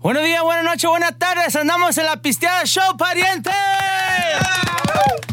[0.00, 1.56] Buenos días, buenas noches, buenas tardes.
[1.56, 3.50] Andamos en la pisteada Show, pariente.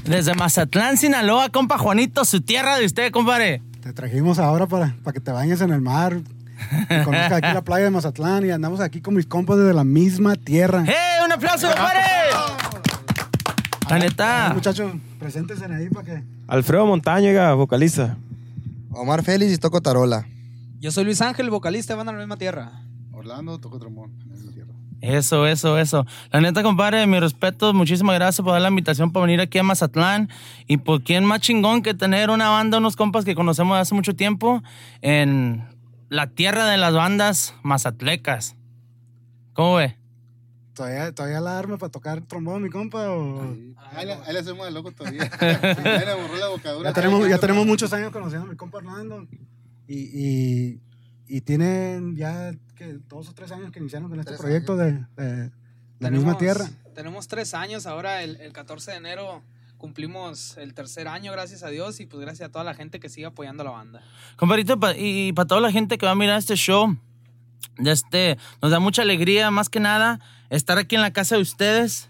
[0.06, 3.62] Desde Mazatlán, Sinaloa, compa Juanito, su tierra de usted, compadre.
[3.84, 6.20] Te trajimos ahora para, para que te bañes en el mar.
[7.04, 10.36] Conozcas aquí la playa de Mazatlán y andamos aquí con mis compas desde la misma
[10.36, 10.84] tierra.
[10.88, 11.24] ¡Eh!
[11.24, 12.02] ¡Un aplauso, compadre!
[13.88, 14.52] La neta.
[14.52, 16.24] Muchachos, preséntense ahí para que.
[16.48, 18.18] Alfredo Montaña, vocalista.
[18.90, 20.26] Omar Félix y toco tarola.
[20.80, 22.82] Yo soy Luis Ángel, vocalista de Banda La Misma Tierra.
[23.12, 24.12] Orlando, toco trombón.
[24.24, 24.74] en la misma tierra.
[25.06, 26.06] Eso, eso, eso.
[26.32, 29.64] La neta, compadre, mi respeto, muchísimas gracias por dar la invitación para venir aquí a
[29.64, 30.30] Mazatlán.
[30.68, 34.16] Y por quién más chingón que tener una banda, unos compas que conocemos hace mucho
[34.16, 34.64] tiempo
[35.02, 35.64] en
[36.10, 38.56] la tierra de las bandas mazatlecas.
[39.54, 39.96] ¿Cómo ve?
[40.74, 43.10] ¿Todavía, todavía la arma para tocar trombón, mi compa?
[43.12, 43.42] O...
[43.94, 45.30] Ahí, le- ahí le hacemos de loco todavía.
[45.40, 46.90] Ahí le borró la bocadura.
[46.90, 49.26] Ya tenemos, ya tenemos muchos años conociendo a mi compa Hernando.
[49.88, 50.80] Y, y,
[51.28, 54.94] y tienen ya que dos o tres años que iniciaron con este Tres proyecto de,
[55.18, 55.52] de
[56.00, 56.70] la misma tierra.
[56.94, 59.42] Tenemos tres años, ahora el, el 14 de enero
[59.78, 63.10] cumplimos el tercer año, gracias a Dios, y pues gracias a toda la gente que
[63.10, 64.02] sigue apoyando a la banda.
[64.38, 66.98] Compadrito, pa- y para toda la gente que va a mirar este show,
[67.78, 71.42] de este, nos da mucha alegría, más que nada, estar aquí en la casa de
[71.42, 72.10] ustedes.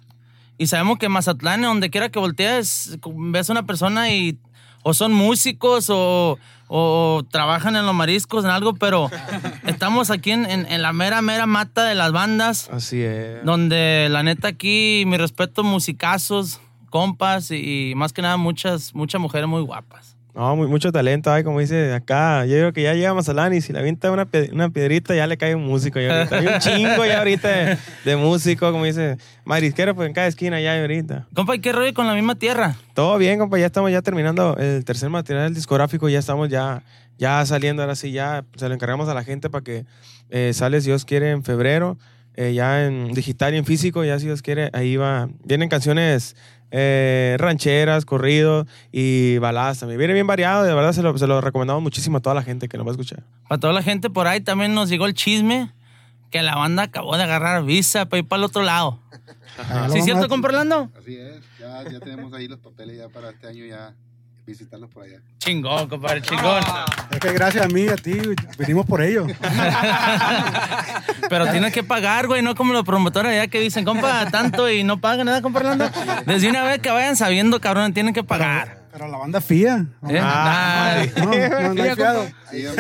[0.58, 4.39] Y sabemos que Mazatlán, donde quiera que voltees, ves a una persona y
[4.88, 9.09] o son músicos o, o trabajan en los mariscos, en algo, pero
[9.66, 13.44] estamos aquí en, en- en la mera, mera mata de las bandas, Así es.
[13.44, 16.61] donde la neta aquí, mi respeto, musicazos,
[16.92, 20.14] compas y, más que nada muchas, muchas mujeres muy guapas.
[20.36, 22.45] No, muy- mucho talento hay, como dice acá.
[22.45, 25.27] Yo creo que ya llega a Mazatlán y si le avienta una, una piedrita ya
[25.27, 25.97] le cae un músico.
[26.00, 26.38] Ya ahorita.
[26.38, 29.17] Hay un chingo ya ahorita de, de músico, como dice.
[29.45, 31.27] Marisquero, pues en cada esquina ya hay ahorita.
[31.33, 32.75] Compa, ¿y qué rollo con la misma tierra?
[32.94, 33.58] Todo bien, compa.
[33.58, 36.09] Ya estamos ya terminando el tercer material discográfico.
[36.09, 36.83] Ya estamos ya,
[37.17, 37.81] ya saliendo.
[37.83, 39.86] Ahora sí, ya se lo encargamos a la gente para que
[40.31, 41.97] eh, sale, si Dios quiere, en febrero.
[42.36, 45.30] Eh, ya en digital y en físico, ya si Dios quiere, ahí va.
[45.44, 46.36] Vienen canciones
[46.72, 49.97] eh, rancheras, corridos y baladas también.
[49.97, 52.67] Viene bien variado, de verdad se lo, se lo recomendamos muchísimo a toda la gente
[52.67, 53.23] que lo va a escuchar.
[53.48, 55.71] Para toda la gente por ahí también nos llegó el chisme
[56.32, 58.99] que la banda acabó de agarrar visa para ir para el otro lado.
[59.92, 60.89] ¿Sí es cierto, Orlando?
[60.99, 61.42] Así es.
[61.60, 63.93] Ya, ya tenemos ahí los papeles ya para este año ya
[64.45, 65.20] visitarlos por allá.
[65.39, 66.64] Chingón, compadre, chingón.
[67.11, 68.17] Es que gracias a mí y a ti
[68.58, 69.26] venimos por ello.
[71.30, 74.84] Pero tienes que pagar, güey, no como los promotores allá que dicen, compa, tanto y
[74.84, 75.89] no pagan nada, compa Orlando.
[76.26, 78.86] Desde una vez que vayan sabiendo, cabrón, tienen que pagar.
[78.92, 79.86] Pero la banda fía.
[80.08, 80.20] ¿Eh?
[80.22, 81.04] Ah.
[81.17, 82.26] No, no, no hay fiado.
[82.50, 82.72] Sí, ya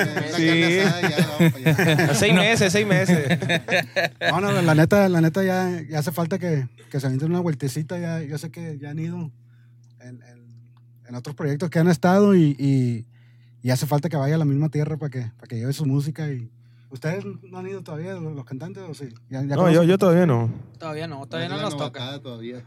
[2.13, 3.37] seis meses, seis meses.
[4.31, 7.41] No, no, la neta, la neta ya, ya hace falta que, que se avienten una
[7.41, 7.99] vueltecita.
[7.99, 9.29] Ya, yo sé que ya han ido
[9.99, 10.44] en, en-
[11.07, 13.05] en otros proyectos que han estado y, y,
[13.61, 15.85] y hace falta que vaya a la misma tierra para que, para que lleve su
[15.85, 16.31] música.
[16.31, 16.49] y
[16.95, 19.09] ¿Ustedes no han ido todavía, los, cantantes, o sí?
[19.29, 20.49] Ya- ya No, yo, yo todavía no.
[20.79, 22.19] Todavía no, todavía no la nos toca.
[22.21, 22.61] Todavía.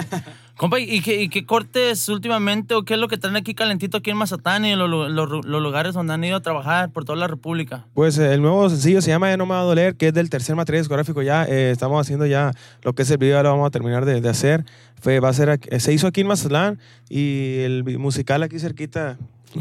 [0.56, 3.98] Compa, ¿y qué, y qué cortes últimamente o qué es lo que traen aquí calentito
[3.98, 7.04] aquí en Mazatán y en los, los- los lugares donde han ido a trabajar por
[7.04, 7.84] toda la República?
[7.92, 10.14] Pues eh, el nuevo sencillo se llama Ya no me va a doler, que es
[10.14, 11.44] del tercer material discográfico ya.
[11.44, 12.52] eh, estamos haciendo ya
[12.82, 14.64] lo que es el video, ahora vamos a terminar de, de hacer.
[15.02, 16.78] Fue, va a ser, eh, se hizo aquí en Mazatlán
[17.10, 19.18] y el musical aquí cerquita.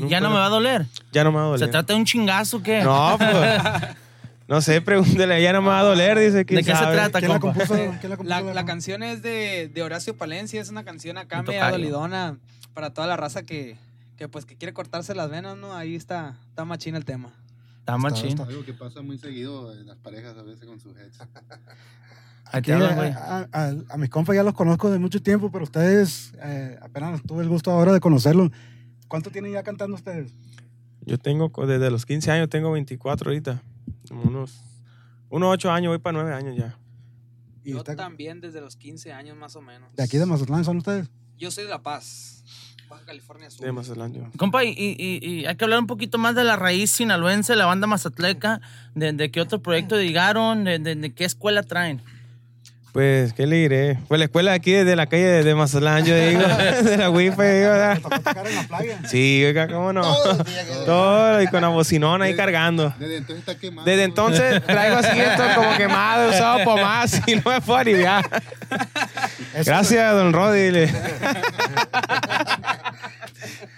[0.07, 0.87] Ya no me va a doler.
[1.11, 1.59] Ya no me va a doler.
[1.59, 2.81] ¿Se trata de un chingazo qué?
[2.81, 3.61] No, pues.
[4.53, 7.17] No sé, pregúntele, ya no me va a doler, dice que ¿De qué se trata,
[7.17, 7.65] ¿Quién la compa?
[7.65, 7.97] compuso?
[7.99, 8.29] ¿Quién la compuso?
[8.29, 12.37] La, la canción es de, de Horacio Palencia, es una canción acá Un media dolidona
[12.75, 13.77] para toda la raza que,
[14.15, 15.73] que pues que quiere cortarse las venas, ¿no?
[15.75, 17.33] Ahí está, está machina el tema.
[17.79, 18.39] Está machín.
[18.39, 21.17] Algo que pasa muy seguido en las parejas a veces con sus heads.
[22.45, 26.77] Aquí a, a- a mis compas ya los conozco de mucho tiempo, pero ustedes eh,
[26.79, 28.51] apenas tuve el gusto ahora de conocerlos.
[29.07, 30.31] ¿Cuánto tienen ya cantando ustedes?
[31.05, 33.63] Yo tengo, desde los 15 años, tengo 24 ahorita.
[34.43, 34.63] Unos,
[35.29, 36.77] unos 8 años, voy para 9 años ya.
[37.63, 39.89] Y Yo usted- también desde los 15 años más o menos.
[39.95, 41.09] de aquí de Mazatlán son ustedes.
[41.37, 42.43] Yo soy de La Paz,
[42.89, 43.65] Baja California Sur.
[43.65, 44.29] De Mazatlán, yo.
[44.37, 47.55] Compa, y, y- y- y hay que hablar un poquito más de la raíz sinaloense,
[47.55, 48.59] la banda mazatleca,
[48.95, 52.01] de, de qué otro proyecto llegaron, de, de- de qué escuela traen.
[52.93, 53.97] Pues, ¿qué le diré?
[54.07, 56.41] Pues la escuela aquí desde la calle de, Mazatlán, yo digo,
[56.83, 57.71] de la wifi, digo,
[58.23, 58.99] tocar en la playa.
[59.07, 60.03] Sí, oiga, ¿cómo no?
[60.85, 62.93] Todo, y con la bocinona ahí cargando.
[62.99, 63.85] Desde entonces está quemado.
[63.85, 68.29] Desde entonces traigo así esto como quemado, usado por más y no me puedo aliviar.
[69.65, 70.69] Gracias, don Rodi.
[70.69, 70.91] le-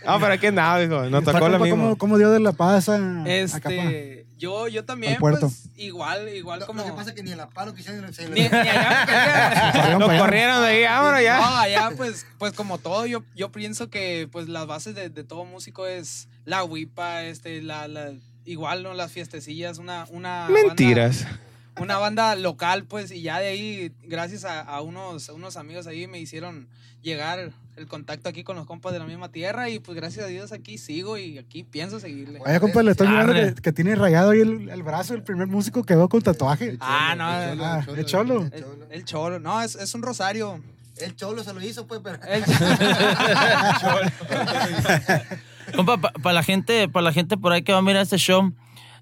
[0.06, 1.04] No, pero aquí andaba, hijo.
[1.10, 1.84] Nos ¿Usted, tocó lo compa, mismo.
[1.84, 5.42] ¿Cómo, cómo dio de La Paz a, Este, yo, yo también, Al puerto.
[5.48, 6.82] pues, igual, igual Lo, como...
[6.82, 9.80] lo que pasa es que ni en la palo quisieron se Ni, ni allá, porque
[9.80, 11.38] allá- Corrieron de ahí, vámonos ya.
[11.40, 15.24] No, allá pues, pues como todo, yo, yo pienso que pues las bases de, de
[15.24, 18.14] todo músico es la huipa, este, la, la,
[18.46, 18.94] igual, ¿no?
[18.94, 21.24] Las fiestecillas, una, una Mentiras.
[21.24, 21.40] banda-
[21.82, 25.88] una banda local, pues, y ya de ahí, gracias a, a unos, a unos amigos
[25.88, 26.70] ahí, me hicieron
[27.02, 30.28] llegar el contacto aquí con los compas de la misma tierra y pues gracias a
[30.28, 32.40] Dios aquí sigo y aquí pienso seguirle.
[32.46, 35.48] Oye, compa, le estoy mirando que, que tiene rayado ahí el, el brazo, el primer
[35.48, 36.78] músico que veo con tatuaje.
[36.80, 37.26] Ah, no,
[37.66, 38.42] Ah, el cholo.
[38.52, 40.62] El, el cholo, no, es, es un rosario.
[40.98, 42.18] El cholo se lo hizo, pues, pero.
[42.26, 42.46] El-
[45.76, 48.54] Compa, para la gente, para la gente por ahí que va a mirar este show,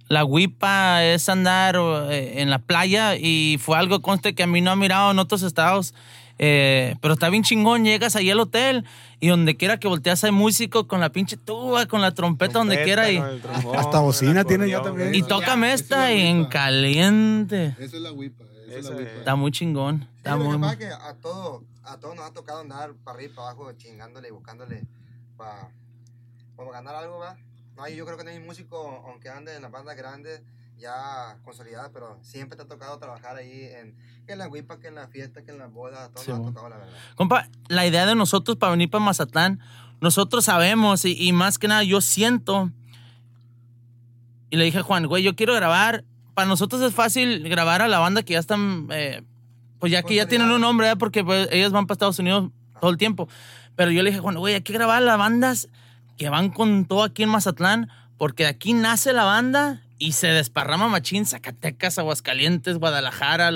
[0.08, 1.75] la huipa es andar
[2.10, 5.20] eh, en la playa y fue algo conste que a mí no ha mirado en
[5.20, 5.94] otros estados.
[6.40, 8.86] Eh, pero está bien chingón, llegas ahí al hotel
[9.20, 12.84] y donde quiera que volteas hay músico con la pinche tuba, con la trompeta, donde
[12.84, 15.14] quiera y, trombón, Hasta bocina tiene ya también.
[15.14, 15.28] y eso.
[15.28, 17.76] tócame Esa esta es en caliente.
[17.80, 18.44] Esa es la huipa.
[18.70, 18.90] Es.
[18.90, 20.00] Está muy chingón.
[20.00, 22.62] Sí, Está lo que muy, pasa es que a todos a todos nos ha tocado
[22.62, 24.84] andar para arriba y para abajo chingándole y buscándole
[25.38, 25.70] para
[26.72, 27.38] ganar algo, ¿va?
[27.76, 30.42] No, yo creo que no hay músico, aunque ande en las bandas grandes,
[30.78, 34.88] ya consolidada, pero siempre te ha tocado trabajar ahí en, que en la huipa, que
[34.88, 36.94] en la fiesta, que en las bodas, a todos Sí, nos ha tocado, la verdad.
[37.16, 39.60] Compa, la idea de nosotros para venir para Mazatlán,
[40.02, 42.72] nosotros sabemos y, y más que nada yo siento.
[44.50, 46.04] Y le dije a Juan, güey, yo quiero grabar.
[46.34, 49.24] Para nosotros es fácil grabar a la banda que ya están, eh,
[49.80, 50.96] pues ya que ya tienen un nombre, ¿eh?
[50.96, 53.30] porque pues, ellos van para Estados Unidos todo el tiempo.
[53.75, 55.70] Pero yo le dije, Juan, güey, hay que grabar a las bandas
[56.18, 60.28] que van con todo aquí en Mazatlán, porque de aquí nace la banda y se
[60.28, 63.52] desparrama machín, Zacatecas, Aguascalientes, Guadalajara,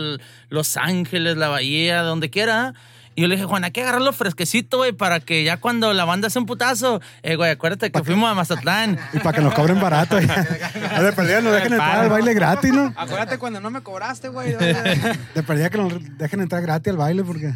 [0.47, 2.73] Los Ángeles, la Bahía, donde quiera.
[3.15, 6.05] Y yo le dije, Juan, hay que agarrarlo fresquecito, güey, para que ya cuando la
[6.05, 8.97] banda hace un putazo, eh, güey, acuérdate que fuimos a Mazatlán.
[9.13, 10.19] Y para que nos cobren barato.
[10.21, 10.35] ya.
[11.01, 12.93] De perdida nos dejen entrar al baile gratis, ¿no?
[12.95, 14.53] Acuérdate cuando no me cobraste, güey.
[15.35, 17.51] De perdida que nos dejen entrar gratis al baile porque...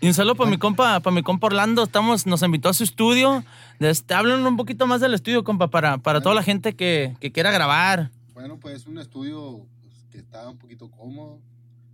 [0.00, 2.84] Y un saludo para mi compa, para mi compa Orlando, estamos, nos invitó a su
[2.84, 3.44] estudio.
[3.80, 7.32] Este, hablen un poquito más del estudio, compa, para, para toda la gente que, que
[7.32, 8.10] quiera grabar.
[8.40, 11.40] Bueno, pues es un estudio pues, que está un poquito cómodo.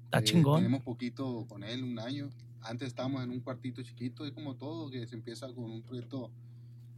[0.04, 0.60] Está Eh, chingón.
[0.60, 2.30] Tenemos poquito con él, un año.
[2.62, 6.30] Antes estábamos en un cuartito chiquito, es como todo, que se empieza con un proyecto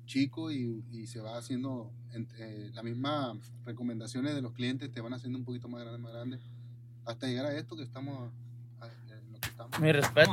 [0.04, 5.00] chico y, y se va haciendo, en- eh, las mismas recomendaciones de los clientes te
[5.00, 6.38] van haciendo un poquito más grande, más grande,
[7.06, 8.30] hasta llegar a esto que estamos,
[8.80, 9.80] a- en lo que estamos.
[9.80, 10.32] Mi respeto.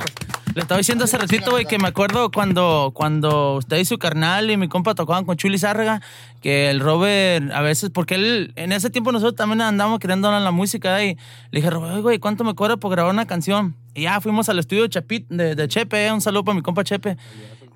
[0.56, 4.50] Le estaba diciendo hace ratito, güey, que me acuerdo cuando, cuando usted y su carnal
[4.50, 6.00] y mi compa tocaban con Chuli Zárraga,
[6.40, 10.40] que el Robert a veces, porque él, en ese tiempo nosotros también andábamos queriendo hablar
[10.40, 11.16] la música y
[11.50, 13.76] le dije, Robert, "Oye, güey, ¿cuánto me cobra por grabar una canción?
[13.94, 16.84] Y ya fuimos al estudio de, Chapit, de, Chepe, eh, un saludo para mi compa
[16.84, 17.18] Chepe.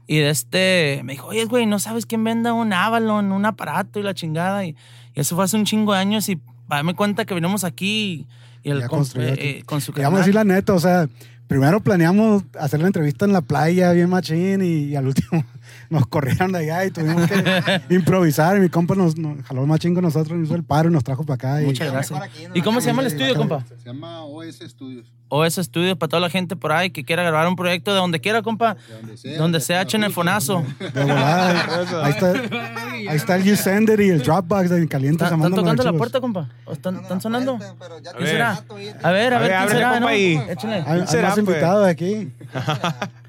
[0.07, 4.01] Y de este, me dijo, oye, güey, ¿no sabes quién venda un Avalon, un aparato
[4.01, 4.65] y la chingada?
[4.65, 4.75] Y,
[5.15, 8.27] eso fue hace un chingo de años y darme cuenta que venimos aquí
[8.65, 10.81] el Ya comp- construyó eh, eh, con su Y vamos a decir la neta, o
[10.81, 11.09] sea,
[11.47, 15.45] primero planeamos hacer la entrevista en la playa, bien machín, y, y al último
[15.91, 18.57] nos corrieron de allá y tuvimos que improvisar.
[18.57, 21.05] Y mi compa nos, nos jaló machín con nosotros, nos hizo el paro y nos
[21.05, 21.63] trajo para acá.
[21.63, 22.21] y- Muchas gracias.
[22.55, 23.65] ¿Y cómo se llama el estudio, compa?
[23.67, 27.23] Se llama OS Studios, O ese estudio para toda la gente por ahí que quiera
[27.23, 28.75] grabar un proyecto de donde quiera, compa.
[28.89, 29.39] de donde sea.
[29.39, 30.65] Donde sea, echen el fonazo.
[30.79, 31.51] De volada.
[32.05, 35.25] ahí, está, ahí está el U-Sender y el Dropbox de caliente.
[35.25, 36.49] ¿Están, tocando la puerta, compa?
[36.65, 37.59] ¿O están, sonando?
[37.61, 38.43] A ver.
[38.43, 40.09] A ver, a A ver, ver, ¿quién ábrele, será, no?
[40.11, 40.85] Échale.
[40.87, 41.39] Hay, más pues?
[41.39, 42.33] invitados aquí.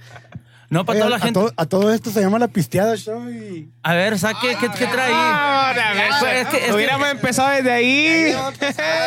[0.71, 1.33] No, para Oye, toda la a, gente.
[1.39, 3.69] todo, a todo esto se llama la pisteada show y...
[3.83, 5.13] A ver, saque, ¿qué, qué trae?
[5.13, 5.83] Ahora,
[6.21, 8.33] Pues, es que- es que- Hubiéramos empezado desde ahí.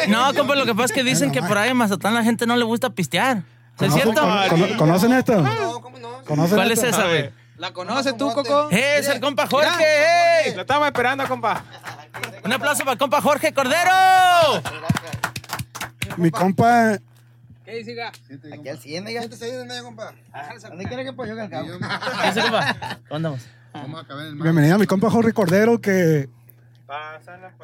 [0.08, 2.46] No, compa, lo que pasa es que dicen que por ahí en Mazatlán la gente
[2.46, 3.38] no le gusta pistear.
[3.38, 3.44] ¿Es
[3.78, 4.20] ¿Conocen, cierto?
[4.20, 5.40] cono- cono- ¿Conocen esto?
[5.40, 6.22] No, ¿cómo no?
[6.26, 6.90] ¿Conocen ¿Cuál es esto?
[6.98, 7.30] esa, güey?
[7.56, 8.68] ¿La conoces tú, Coco?
[8.70, 9.82] ¡Eh, es el compa Jorge!
[9.82, 10.52] ¡eh!
[10.54, 11.64] Lo estamos esperando, compa.
[12.44, 13.90] Un aplauso para el compa Jorge Cordero.
[16.18, 16.98] Mi compa...
[17.64, 19.20] ¿Qué dice, Aquí al 100, ya.
[19.20, 20.12] Siéntese ahí en el medio, compa.
[20.68, 21.66] ¿Dónde quiere que pues yo que al Y cabo?
[21.68, 22.76] yo- ¿Qué dice, compa?
[23.08, 23.40] ¿Cómo andamos?
[23.72, 24.42] Vamos a acabar el mar.
[24.44, 26.28] Bienvenido a mi compa Jorge Cordero que...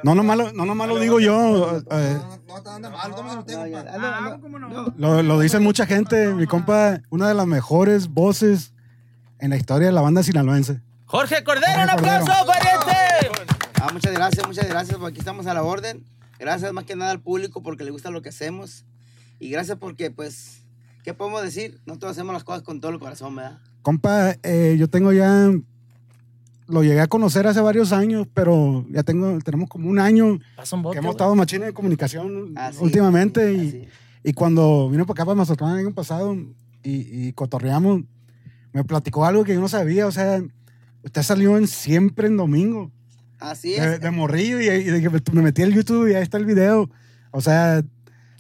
[0.03, 1.83] No nomás lo, no nomás lo digo yo, eh,
[2.19, 3.85] No, no está dando mal, tómese usted, compa.
[3.93, 4.95] Ah, ¿cómo no?
[4.97, 6.29] lo, lo dice mucha gente.
[6.33, 8.73] Mi compa, una de las mejores voces
[9.39, 10.81] en la historia de la banda sinaloense.
[11.05, 12.23] Jorge Cordero, un Jorge Cordero.
[12.23, 13.43] aplauso, pariente.
[13.81, 14.99] Ah, muchas gracias, muchas gracias.
[14.99, 16.03] Por aquí estamos a la orden.
[16.39, 18.87] Gracias más que nada al público porque le gusta lo que hacemos.
[19.41, 20.63] Y gracias porque, pues,
[21.03, 21.81] ¿qué podemos decir?
[21.87, 23.59] Nosotros hacemos las cosas con todo el corazón, ¿verdad?
[23.83, 25.51] Compa, eh, yo tengo ya...
[26.69, 30.83] Lo llegué a conocer hace varios años, pero ya tengo, tenemos como un año un
[30.83, 33.53] bote, que hemos estado machines de comunicación Así últimamente.
[33.53, 33.89] y, así.
[34.23, 36.37] y cuando vino para acá, para Mazatlán el año pasado,
[36.85, 38.03] y, y cotorreamos,
[38.73, 40.07] me platicó algo que yo no sabía.
[40.07, 40.41] O sea,
[41.03, 42.93] usted salió en siempre en domingo.
[43.41, 44.01] Así de, es.
[44.01, 46.89] de morrillo y, y de que me metí al YouTube y ahí está el video.
[47.33, 47.83] O sea,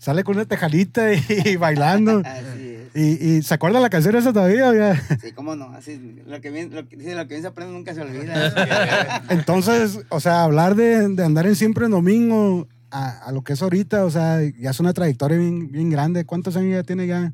[0.00, 2.22] sale con una tejalita y, bailando.
[2.24, 2.96] Así es.
[2.96, 4.96] Y, y ¿se acuerda la canción esa todavía?
[5.20, 5.66] Sí, cómo no.
[5.66, 9.22] Así, lo que bien, lo dice, lo que bien se aprende nunca se olvida.
[9.28, 13.52] Entonces, o sea, hablar de, de andar en siempre en domingo a, a lo que
[13.52, 16.24] es ahorita, o sea, ya es una trayectoria bien, bien grande.
[16.24, 17.32] ¿Cuántos años ya tiene ya?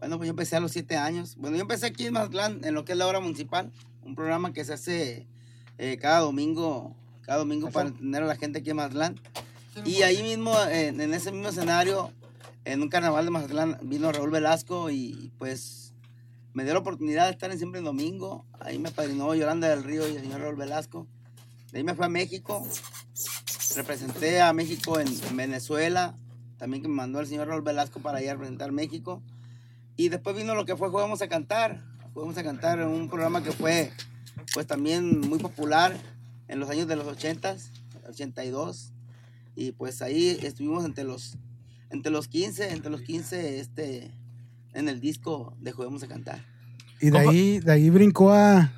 [0.00, 1.36] Bueno, pues yo empecé a los siete años.
[1.36, 3.70] Bueno, yo empecé aquí en Mazatlán, en lo que es la hora municipal,
[4.02, 5.26] un programa que se hace
[5.78, 9.20] eh, cada domingo, cada domingo para entender a la gente aquí en Mazatlán.
[9.84, 12.12] Y ahí mismo, en, en ese mismo escenario,
[12.64, 15.94] en un carnaval de Mazatlán, vino Raúl Velasco y pues
[16.52, 18.44] me dio la oportunidad de estar en Siempre en Domingo.
[18.58, 21.06] Ahí me padrinó Yolanda del Río y el señor Raúl Velasco.
[21.72, 22.66] De ahí me fui a México.
[23.76, 26.14] Representé a México en, en Venezuela.
[26.58, 29.22] También que me mandó el señor Raúl Velasco para ir a representar México.
[29.96, 31.80] Y después vino lo que fue Jugamos a Cantar.
[32.12, 33.92] Jugamos a Cantar en un programa que fue
[34.52, 35.96] pues también muy popular
[36.48, 37.56] en los años de los 80,
[38.08, 38.92] 82.
[39.60, 41.36] Y pues ahí estuvimos entre los,
[41.90, 44.10] entre los 15, entre los 15 este,
[44.72, 46.46] en el disco de Juguemos a Cantar.
[46.98, 48.72] Y de ahí, de ahí brincó a...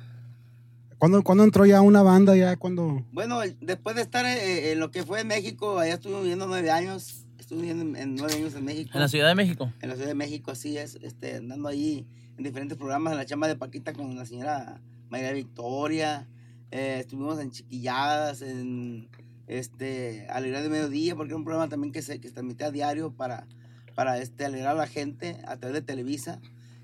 [0.97, 2.35] ¿Cuándo, cuándo entró ya una banda?
[2.35, 3.05] Ya cuando...
[3.13, 6.69] Bueno, después de estar eh, en lo que fue en México, allá estuve viviendo nueve
[6.69, 7.27] años.
[7.39, 8.91] Estuve viviendo en, en nueve años en México.
[8.93, 9.71] En la Ciudad de México.
[9.79, 12.05] en la Ciudad de México, así es, este, andando ahí
[12.37, 16.27] en diferentes programas, en la chamba de Paquita con la señora María Victoria,
[16.71, 19.07] eh, estuvimos en Chiquilladas, en
[19.47, 23.11] este, Alegría de Mediodía, porque era un programa también que se, que se a diario
[23.13, 23.47] para,
[23.95, 26.39] para este, alegrar a la gente a través de Televisa.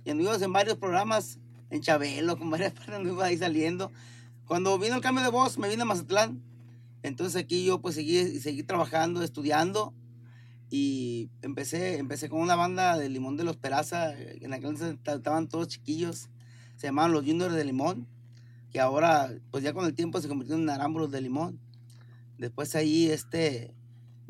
[0.05, 1.39] Y anduvimos en varios programas,
[1.69, 3.91] en Chabelo, con varias partes anduvimos ahí saliendo.
[4.45, 6.41] Cuando vino el cambio de voz, me vine a Mazatlán.
[7.03, 9.93] Entonces aquí yo pues seguí, seguí trabajando, estudiando
[10.69, 15.15] y empecé, empecé con una banda de Limón de los Peraza, en aquel entonces ta-
[15.15, 16.29] estaban todos chiquillos,
[16.75, 18.07] se llamaban los Juniors de Limón,
[18.71, 21.59] que ahora, pues ya con el tiempo se convirtieron en Arámbulos de Limón.
[22.39, 23.75] Después ahí, este,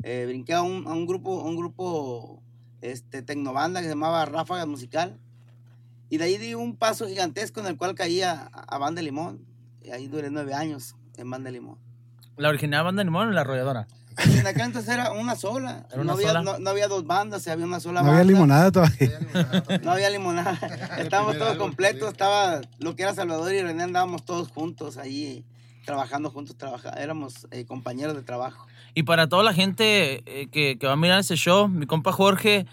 [0.02, 2.42] eh, brinqué a un, a un grupo, a un grupo,
[2.82, 5.18] este, tecnobanda que se llamaba Ráfagas Musical,
[6.10, 9.04] y de ahí di un paso gigantesco en el cual caía a, a Banda de
[9.04, 9.46] Limón,
[9.82, 11.78] y ahí duré nueve años en Banda de Limón.
[12.36, 13.86] La original banda de limón o la arrolladora.
[14.16, 16.42] En aquel entonces era una sola, Era una no, había, sola.
[16.42, 18.20] No, no había dos bandas, había una sola No banda.
[18.20, 19.20] había limonada todavía.
[19.82, 20.52] No había limonada.
[20.98, 22.10] Estábamos todos completos.
[22.10, 25.44] Estaba lo que era Salvador y René, andábamos todos juntos ahí,
[25.84, 26.56] trabajando juntos.
[26.56, 28.66] Trabaja, éramos eh, compañeros de trabajo.
[28.94, 32.12] Y para toda la gente eh, que, que va a mirar ese show, mi compa
[32.12, 32.66] Jorge,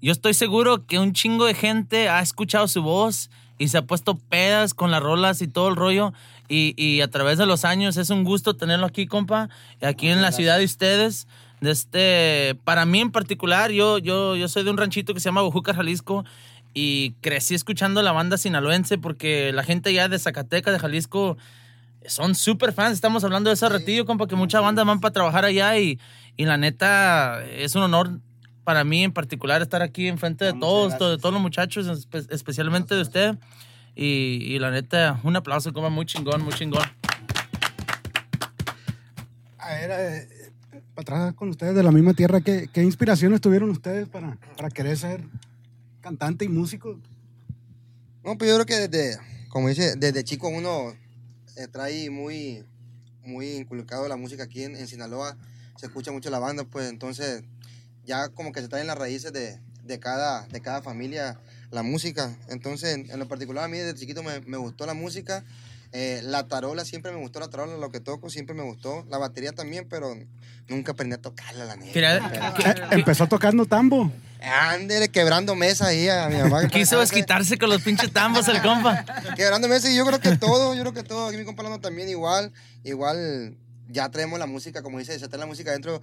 [0.00, 3.82] yo estoy seguro que un chingo de gente ha escuchado su voz y se ha
[3.82, 6.12] puesto pedas con las rolas y todo el rollo.
[6.48, 9.50] Y, y a través de los años es un gusto tenerlo aquí, compa,
[9.82, 11.26] aquí en la ciudad de ustedes.
[11.60, 15.28] De este, para mí en particular, yo, yo, yo soy de un ranchito que se
[15.28, 16.24] llama Bojuca, Jalisco,
[16.72, 21.36] y crecí escuchando la banda sinaloense porque la gente ya de Zacatecas, de Jalisco,
[22.06, 22.94] son súper fans.
[22.94, 25.98] Estamos hablando de ese ratillo, compa, que mucha banda van para trabajar allá y,
[26.36, 28.20] y la neta es un honor
[28.64, 31.10] para mí en particular estar aquí enfrente de todos, gracias.
[31.10, 33.38] de todos los muchachos, espe- especialmente de usted.
[33.94, 36.82] Y, y la neta, un aplauso, compa, muy chingón, muy chingón.
[39.58, 40.28] A ver, eh,
[40.94, 44.70] para atrás con ustedes de la misma tierra, ¿qué, qué inspiraciones tuvieron ustedes para, para
[44.70, 45.24] querer ser
[46.00, 46.98] cantante y músico?
[48.24, 50.92] No, pues yo creo que desde, como dice, desde chico uno
[51.58, 52.64] eh, trae muy,
[53.24, 55.36] muy inculcado la música aquí en, en Sinaloa.
[55.76, 57.42] Se escucha mucho la banda, pues entonces
[58.04, 61.38] ya como que se traen las raíces de, de, cada, de cada familia
[61.70, 62.36] la música.
[62.48, 65.44] Entonces, en, en lo particular a mí desde chiquito me, me gustó la música.
[65.92, 69.06] Eh, la tarola siempre me gustó, la tarola, lo que toco siempre me gustó.
[69.08, 70.14] La batería también, pero
[70.68, 72.18] nunca aprendí a tocarla, la neta.
[72.58, 74.12] Eh, empezó tocando tambo.
[74.40, 76.68] Ándele, quebrando mesa ahí a mi mamá.
[76.68, 79.04] Quiso desquitarse con los pinches tambos el compa.
[79.36, 81.28] Quebrando mesa y yo creo que todo, yo creo que todo.
[81.28, 82.52] Aquí mi compa Lando también igual,
[82.84, 83.56] igual
[83.88, 86.02] ya traemos la música, como dice, se trae la música adentro.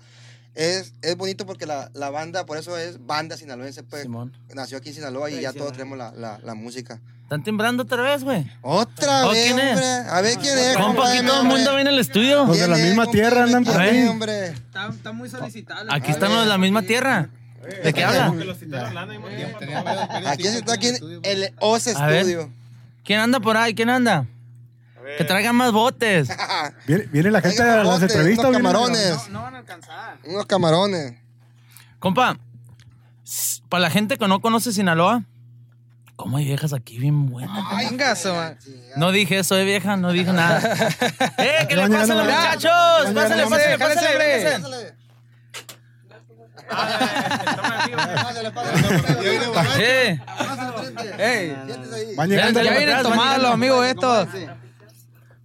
[0.56, 4.32] Es, es bonito porque la, la banda, por eso es banda sinaloense, pues Simón.
[4.54, 7.00] nació aquí en Sinaloa y ya todos traemos la, la, la música.
[7.24, 8.50] ¿Están timbrando otra vez, güey?
[8.62, 9.72] Otra Oh, vez, ¿quién es?
[9.72, 9.86] hombre.
[10.12, 10.78] A ver quién es.
[10.78, 12.46] Compa, aquí todo el mundo viene al estudio.
[12.46, 14.08] Los de la ¿Quién es, misma tierra andan por ¿Quién ahí.
[14.08, 14.48] hombre?
[14.50, 15.92] Está, está muy solicitable.
[15.94, 17.30] Aquí estamos ver, en la misma tierra.
[17.84, 18.28] ¿De qué habla?
[20.28, 21.84] Aquí se está aquí en el OS.
[21.86, 22.50] Studio.
[23.04, 23.74] ¿Quién anda por ahí?
[23.74, 24.28] ¿Quién anda?
[25.18, 26.28] Que traigan más botes.
[26.88, 28.46] Viene, viene la gente Traigan a las botes, entrevistas.
[28.46, 29.10] unos camarones.
[29.12, 30.18] No, no van a alcanzar.
[30.26, 31.14] Unos camarones.
[32.00, 32.38] Compa,
[33.70, 35.24] para la gente que no conoce Sinaloa,
[36.16, 37.64] ¿cómo hay viejas aquí bien buenas?
[37.78, 38.56] Venga, su ma-
[38.98, 40.60] No dije eso de vieja, no dije nada.
[41.38, 42.72] ¡Eh, que le llegando pasen los muchachos!
[43.14, 43.78] Pásale, pásale, pásale, pásale.
[43.80, 44.96] Pásale, pásale.
[51.18, 51.56] Eh,
[52.28, 52.62] llegando.
[52.62, 54.28] Ya vienen tomados los amigos estos.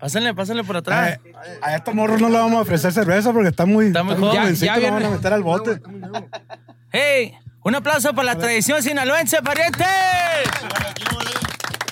[0.01, 1.19] Pásenle, pásenle por A, atrás.
[1.63, 4.55] a estos morros no le vamos a ofrecer cerveza porque están muy, Está muy joven.
[4.57, 5.81] Ya- ya lo van a meter al bote.
[6.93, 7.33] ¡Hey!
[7.63, 9.85] Un aplauso para la tradición sinaloense, pariente.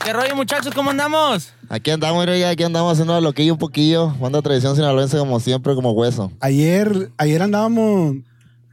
[0.04, 0.72] ¿Qué rollo, muchachos?
[0.74, 1.52] ¿Cómo andamos?
[1.68, 4.08] Aquí andamos, mira, ya aquí andamos haciendo lo que hay un poquillo.
[4.14, 6.32] Banda tradición sinaloense como siempre, como hueso.
[6.40, 8.16] Ayer, ayer andábamos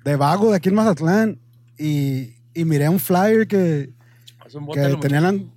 [0.06, 1.39] de vago de aquí en Mazatlán
[1.77, 3.89] y, y miré un flyer que,
[4.74, 5.51] que tenían...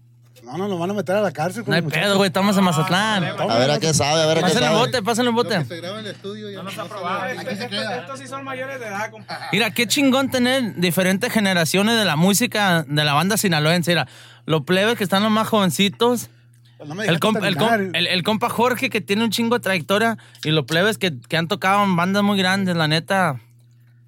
[0.50, 1.62] No, no, nos van a meter a la cárcel.
[1.66, 3.24] No hay pedo, güey, estamos en Mazatlán.
[3.24, 4.70] A ver a qué sabe, a ver a qué sabe.
[4.76, 5.64] bote, pásale un Lo que bote.
[5.66, 6.70] se graba en el estudio no.
[6.70, 9.38] Estos sí son mayores de edad, compa.
[9.52, 13.90] Mira, qué chingón tener diferentes generaciones de la música de la banda sinaloense.
[13.90, 14.08] Mira,
[14.46, 16.30] los plebes que están los más jovencitos.
[16.78, 20.16] Pues no El, compa- el, el- el compa Jorge que tiene un chingo de trayectoria
[20.44, 23.40] y los plebes que, que han tocado en bandas muy grandes, la neta.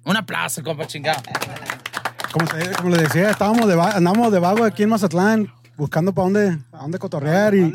[0.05, 1.21] Un aplauso, compa chingado.
[2.31, 6.59] Como, como les decía, estábamos de, andábamos de vago aquí en Mazatlán buscando para dónde,
[6.71, 7.73] a dónde cotorrear y,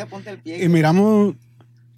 [0.69, 1.35] miramos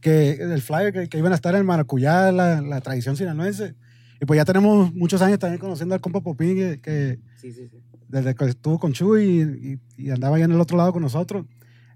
[0.00, 3.75] que el flyer que, que iban a estar en Maracuyá, la, la tradición sinaloense.
[4.21, 7.69] Y pues ya tenemos muchos años también conociendo al compa Popín, que, que Sí, sí,
[7.71, 7.79] sí.
[8.09, 11.03] desde que estuvo con Chuy y, y- y andaba allá en el otro lado con
[11.03, 11.45] nosotros.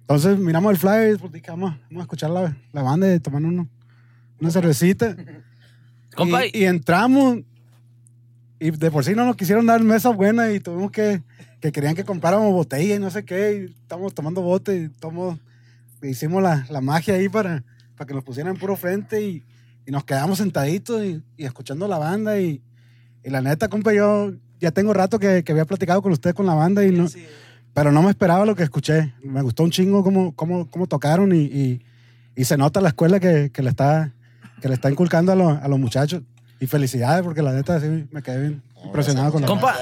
[0.00, 3.19] Entonces miramos el flyer y pues dije, vamos, vamos a escuchar la, la banda y
[3.19, 3.66] tomar uno,
[4.40, 5.16] una cervecita.
[6.52, 7.38] Y, y entramos
[8.66, 11.23] y de por sí no nos quisieron dar mesa buena y tuvimos que,
[11.61, 13.66] que querían que compráramos botella y no sé qué.
[13.69, 15.38] Y estamos tomando bote y tomamos,
[16.02, 17.64] hicimos la, la magia ahí para,
[17.97, 19.45] para que nos pusieran puro frente y,
[19.87, 22.38] y nos quedamos sentaditos y, y escuchando la banda.
[22.40, 22.62] Y,
[23.25, 26.47] y la neta, compa, yo ya tengo rato que, que había platicado con usted con
[26.47, 27.09] la banda y no,
[27.75, 29.12] pero no me esperaba lo que escuché.
[29.25, 31.83] Me gustó un chingo cómo, cómo, cómo tocaron y, y,
[32.37, 34.12] y se nota la escuela que, que le está
[34.61, 36.23] que le está inculcando a, los- a los muchachos.
[36.62, 39.75] Y felicidades, porque la neta sí me quedé bien impresionado con la compa,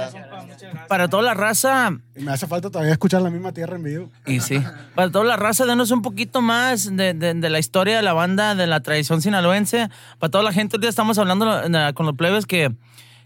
[0.88, 4.10] para toda la raza, Y me hace falta todavía escuchar la misma tierra en vivo.
[4.26, 4.62] y sí,
[4.94, 8.14] para toda la raza, denos un poquito más de, de- de la historia de la
[8.14, 9.90] banda, de la tradición sinaloense.
[10.18, 11.46] Para toda la gente, hoy día estamos hablando
[11.94, 12.74] con los plebes que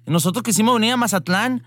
[0.07, 1.63] nosotros quisimos venir a Mazatlán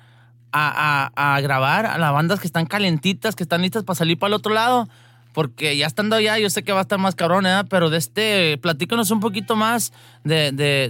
[0.51, 4.19] a, a- a grabar a las bandas que están calentitas, que están listas para salir
[4.19, 4.89] para el otro lado.
[5.37, 7.61] Porque ya estando allá, yo sé que va a estar más cabrón, ¿eh?
[7.69, 10.89] Pero de este, platícanos un poquito más de, de,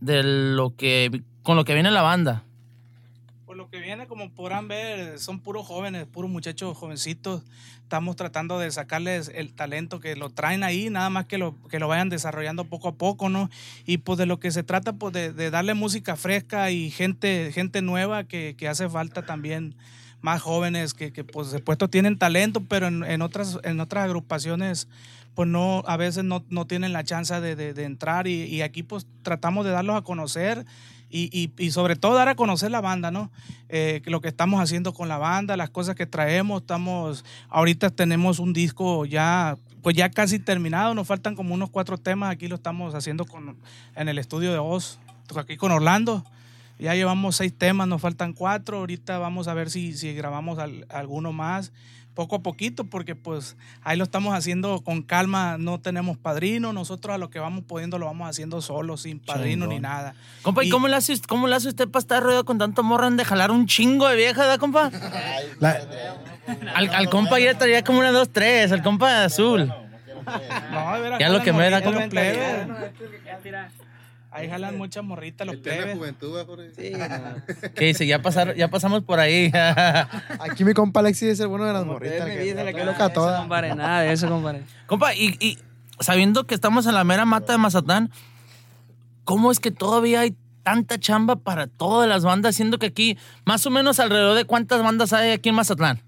[0.00, 2.42] de, lo que, con lo que viene la banda.
[3.44, 7.42] Por lo que viene, como podrán ver, son puros jóvenes, puros muchachos jovencitos.
[7.82, 11.78] Estamos tratando de sacarles el talento que lo traen ahí, nada más que lo, que
[11.78, 13.50] lo vayan desarrollando poco a poco, ¿no?
[13.84, 17.52] Y pues de lo que se trata, pues de, de darle música fresca y gente,
[17.52, 19.74] gente nueva que, que hace falta también
[20.20, 24.88] más jóvenes que, que por supuesto tienen talento, pero en, en otras, en otras agrupaciones
[25.34, 28.82] pues no, a veces no, no tienen la chance de, de- entrar y, y aquí
[28.82, 30.64] pues tratamos de darlos a conocer
[31.10, 33.30] y, y- sobre todo dar a conocer la banda, ¿no?
[33.68, 38.38] Eh, lo que estamos haciendo con la banda, las cosas que traemos, estamos, ahorita tenemos
[38.38, 42.56] un disco ya, pues ya casi terminado, nos faltan como unos cuatro temas, aquí lo
[42.56, 43.56] estamos haciendo con,
[43.94, 44.98] en el estudio de Oz,
[45.36, 46.24] aquí con Orlando.
[46.78, 48.78] Ya llevamos seis temas, nos faltan cuatro.
[48.78, 51.72] Ahorita vamos a ver si, si grabamos al- alguno más,
[52.14, 55.56] poco a poquito, porque pues ahí lo estamos haciendo con calma.
[55.58, 59.66] No tenemos padrino, nosotros a lo que vamos pudiendo lo vamos haciendo solo, sin padrino
[59.66, 60.14] ni nada.
[60.42, 62.82] Compa, ¿y, Y- cómo le hace, cómo le hace usted para estar rodeado con tanto
[62.82, 64.90] morran de jalar un chingo de vieja, ¿verdad, compa?
[65.60, 65.80] La-
[66.74, 69.72] Al, al compa ya traía como una, dos, tres, el compa de azul.
[70.72, 72.00] No, de veras, Ya lo que me da como.
[74.36, 75.96] Ahí jalan muchas morritas los plebes.
[75.96, 76.70] juventud, ¿va, Jorge?
[76.76, 77.72] Sí, no.
[77.74, 79.50] Que dice, ya, pasar, ya pasamos por ahí.
[80.40, 82.26] Aquí mi compa Alexis es el bueno de las Como morritas.
[82.26, 83.38] que dicen, la que loca no- toda.
[83.38, 84.62] compadre, nada de eso, compadre.
[84.86, 85.58] compa, y, y
[86.00, 88.10] sabiendo que estamos en la mera mata de Mazatlán,
[89.24, 92.54] ¿cómo es que todavía hay tanta chamba para todas las bandas?
[92.56, 96.02] Siendo que aquí, más o menos alrededor de cuántas bandas hay aquí en Mazatlán.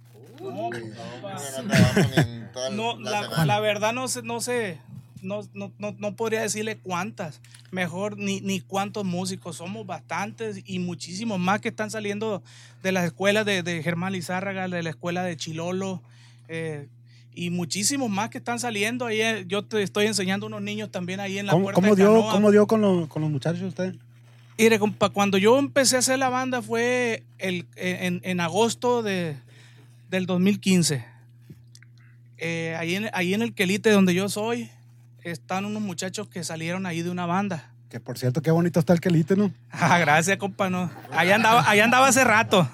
[2.72, 4.78] No, la, la verdad no sé, no sé,
[5.22, 10.78] no, no, no, no podría decirle cuántas, mejor ni, ni cuántos músicos, somos bastantes y
[10.78, 12.42] muchísimos más que están saliendo
[12.82, 16.02] de las escuelas de, de Germán Lizárraga, de la escuela de Chilolo,
[16.48, 16.88] eh,
[17.34, 19.06] y muchísimos más que están saliendo.
[19.06, 21.94] Ahí eh, yo te estoy enseñando unos niños también ahí en la ¿Cómo, puerta cómo
[21.94, 22.32] de dio, Canoa.
[22.32, 23.94] ¿Cómo dio con, los- con los muchachos usted?
[24.58, 29.36] Mire, compa, cuando yo empecé a hacer la banda fue el, en, en agosto de,
[30.10, 31.04] del 2015.
[32.38, 34.70] Eh, ahí, en, ahí en el Quelite, donde yo soy,
[35.30, 37.70] están unos muchachos que salieron ahí de una banda.
[37.88, 39.52] Que por cierto, qué bonito está el quelite, ¿no?
[39.70, 40.68] Ah, gracias, compa.
[40.68, 40.90] No.
[41.10, 42.68] Allá, andaba, allá andaba hace rato.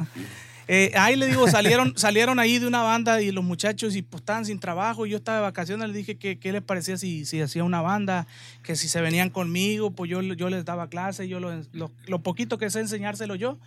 [0.66, 4.22] Eh, ahí le digo, salieron, salieron ahí de una banda y los muchachos y pues
[4.22, 5.06] estaban sin trabajo.
[5.06, 8.26] Yo estaba de vacaciones, les dije que qué les parecía si, si hacía una banda,
[8.62, 12.18] que si se venían conmigo, pues yo, yo les daba clase, yo lo, lo, lo
[12.22, 13.58] poquito que sé enseñárselo yo.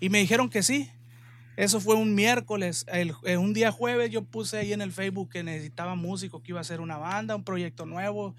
[0.00, 0.90] Y me dijeron que sí.
[1.56, 2.84] Eso fue un miércoles.
[2.88, 6.52] El- eh, un día jueves yo puse ahí en el Facebook que necesitaba músicos, que
[6.52, 8.34] iba a hacer una banda, un proyecto nuevo.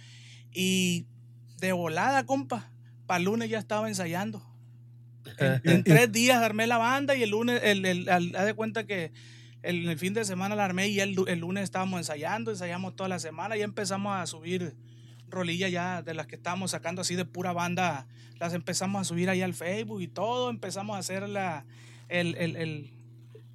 [0.52, 1.06] Y
[1.60, 2.72] de volada, compa,
[3.06, 4.46] para el lunes ya estaba ensayando.
[5.40, 8.86] En, en tres días armé la banda y el lunes, el, el- haz de cuenta
[8.86, 9.12] que
[9.64, 13.10] el, el fin de semana la armé y el, el lunes estábamos ensayando, ensayamos toda
[13.10, 14.76] la semana y empezamos a subir
[15.30, 18.08] rolillas ya de las que estábamos sacando así de pura banda,
[18.40, 21.66] las empezamos a subir ahí al Facebook y todo, empezamos a hacer la,
[22.10, 22.56] el, el,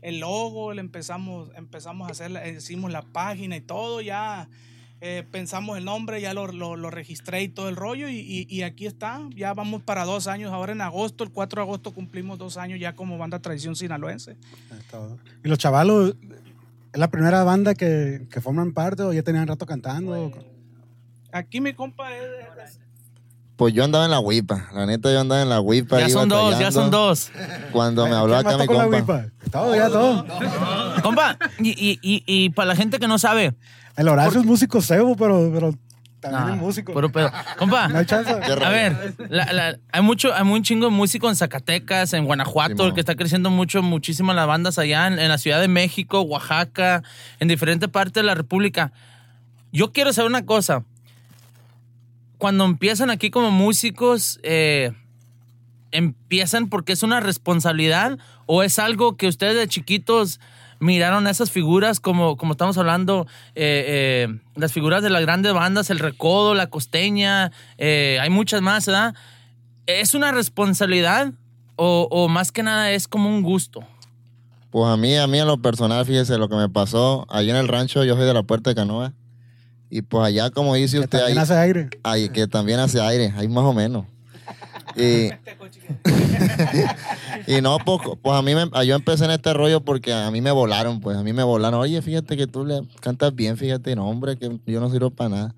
[0.03, 4.49] el, logo, le empezamos, empezamos a hacer, la- hicimos la página y todo, ya
[5.03, 8.47] eh, pensamos el nombre, ya lo, lo, lo registré y todo el rollo y, y,
[8.49, 11.93] y aquí está, ya vamos para dos años, ahora en agosto, el 4 de agosto
[11.93, 14.37] cumplimos dos años ya como banda tradición sinaloense.
[15.43, 16.17] Y los chavalos,
[16.93, 20.13] ¿es la primera banda que, que forman parte o ya tenían rato cantando?
[21.33, 22.25] Aquí mi compa es...
[23.61, 24.69] es- Pues yo andaba en la huipa.
[24.75, 26.01] La neta, yo andaba en la huipa.
[26.01, 27.31] Ya son dos, ya son dos.
[27.73, 28.97] Cuando me habló ¿Quién acá mi la compa.
[28.97, 29.25] huipa?
[29.53, 30.25] Todo, ya todo.
[31.03, 33.55] Compa, y, y, y, y para la gente que no sabe.
[33.97, 35.75] El Horacio es músico cebo, pero, pero
[36.21, 36.93] también Ah, es músico.
[36.93, 37.31] puro pedo.
[37.59, 38.31] Compa, No hay chance.
[38.31, 42.95] A ver, la- la- hay mucho, hay un chingo de músicos en Zacatecas, en Guanajuato,
[42.95, 47.03] que está creciendo mucho, muchísimas las bandas allá, en, en la Ciudad de México, Oaxaca,
[47.41, 48.93] en diferentes partes de la República.
[49.73, 50.85] Yo quiero saber una cosa.
[52.41, 54.93] Cuando empiezan aquí como músicos, eh,
[55.91, 60.41] ¿empiezan porque es una responsabilidad o es algo que ustedes de chiquitos
[60.79, 63.85] miraron esas figuras como, como estamos hablando, eh,
[64.27, 69.15] eh, las figuras de las grandes bandas, el Recodo, la Costeña, hay muchas más, ¿verdad?
[69.85, 71.35] ¿Es una responsabilidad
[71.77, 73.85] o, o más que nada es como un gusto?
[74.71, 77.27] Pues a mí, a mí en lo personal, fíjese lo que me pasó.
[77.29, 79.13] Allí en el rancho, yo soy de la Puerta de Canoa.
[79.91, 81.91] Y pues allá, como dice Que usted, también ahí, hace aire.
[82.05, 84.05] ahí, que también hace aire, ahí más o menos.
[84.97, 85.31] Y,
[87.47, 90.41] y no, pues, pues a mí me, yo empecé en este rollo porque a mí
[90.41, 91.81] me volaron, pues a mí me volaron.
[91.81, 95.31] Oye, fíjate que tú le cantas bien, fíjate, no, hombre, que yo no sirvo para
[95.31, 95.55] nada.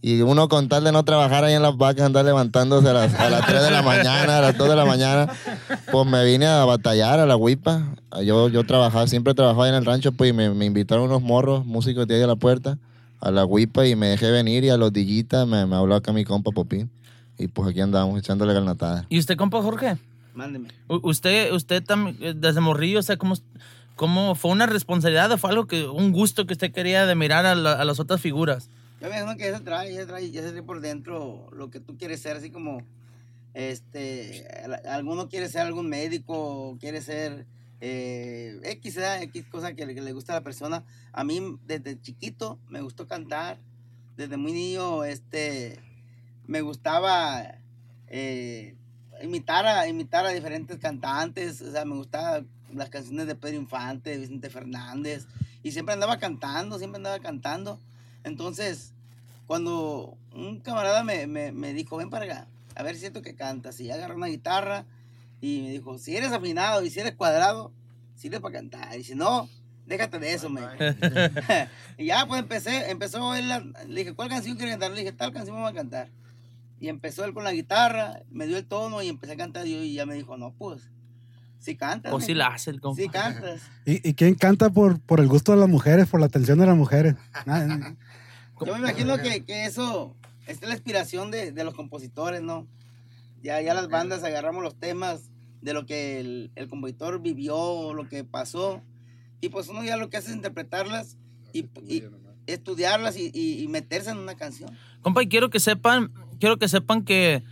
[0.00, 3.14] Y uno con tal de no trabajar ahí en las vacas, andar levantándose a las,
[3.14, 5.32] a las 3 de la mañana, a las 2 de la mañana,
[5.90, 7.94] pues me vine a batallar a la huipa.
[8.22, 11.22] Yo, yo trabajaba, siempre trabajaba ahí en el rancho, pues y me, me invitaron unos
[11.22, 12.76] morros, músicos de ahí a la puerta,
[13.24, 16.12] a la huipa y me dejé venir y a los dillitas me, me habló acá
[16.12, 16.90] mi compa Popín.
[17.38, 19.06] Y pues aquí andamos echándole garnatada.
[19.08, 19.96] ¿Y usted, compa Jorge?
[20.34, 20.68] Mándeme.
[20.88, 23.34] U- Usted, usted también, eh, desde morrillo, o sea, ¿cómo,
[23.96, 27.44] ¿cómo fue una responsabilidad o fue algo que, un gusto que usted quería de mirar
[27.46, 28.68] a, la- a las otras figuras?
[29.00, 31.48] Yo me imagino que ya se trae, ya se trae, ya se trae por dentro
[31.52, 32.82] lo que tú quieres ser, así como,
[33.52, 37.46] este, al- alguno quiere ser algún médico, quiere ser
[37.80, 39.22] eh, X, ¿verdad?
[39.22, 40.84] X cosa que le, que le gusta a la persona.
[41.12, 43.58] A mí, desde chiquito, me gustó cantar,
[44.16, 45.80] desde muy niño, este,
[46.46, 47.58] me gustaba
[48.08, 48.74] eh,
[49.22, 54.10] imitar, a, imitar a diferentes cantantes, o sea, me gustaban las canciones de Pedro Infante,
[54.10, 55.26] de Vicente Fernández,
[55.62, 57.80] y siempre andaba cantando, siempre andaba cantando.
[58.24, 58.92] Entonces,
[59.46, 63.34] cuando un camarada me, me, me dijo, ven para acá, a ver si siento que
[63.34, 64.86] cantas, y agarró una guitarra,
[65.46, 67.72] y me dijo, si eres afinado y si eres cuadrado,
[68.14, 69.48] sirve para cantar, y si no,
[69.86, 70.72] déjate de eso, me dijo.
[71.98, 74.92] y ya, pues empecé, empezó él, a- le dije, ¿cuál canción quieres cantar?
[74.92, 76.08] Le dije, tal canción vamos a cantar.
[76.80, 79.82] Y empezó él con la guitarra, me dio el tono y empecé a cantar yo
[79.82, 80.90] y ya me dijo, no, pues,
[81.58, 82.10] sí cantas.
[82.12, 82.38] Pues me sí dijo.
[82.48, 83.02] la hace el compa.
[83.02, 83.60] Sí cantas.
[83.86, 86.66] ¿Y, y quién canta por, por el gusto de las mujeres, por la atención de
[86.66, 87.14] las mujeres?
[88.64, 90.14] Yo me imagino que, que eso
[90.46, 92.66] es la inspiración de, de los compositores, ¿no?
[93.42, 95.30] Ya, ya las bandas agarramos los temas
[95.64, 98.82] de lo que el, el compositor vivió, lo que pasó,
[99.40, 101.16] y pues uno ya lo que hace es interpretarlas
[101.54, 102.04] y, y
[102.46, 104.70] estudiarlas y, y- y meterse en una canción.
[105.00, 107.42] Compa, y quiero que sepan, quiero que sepan que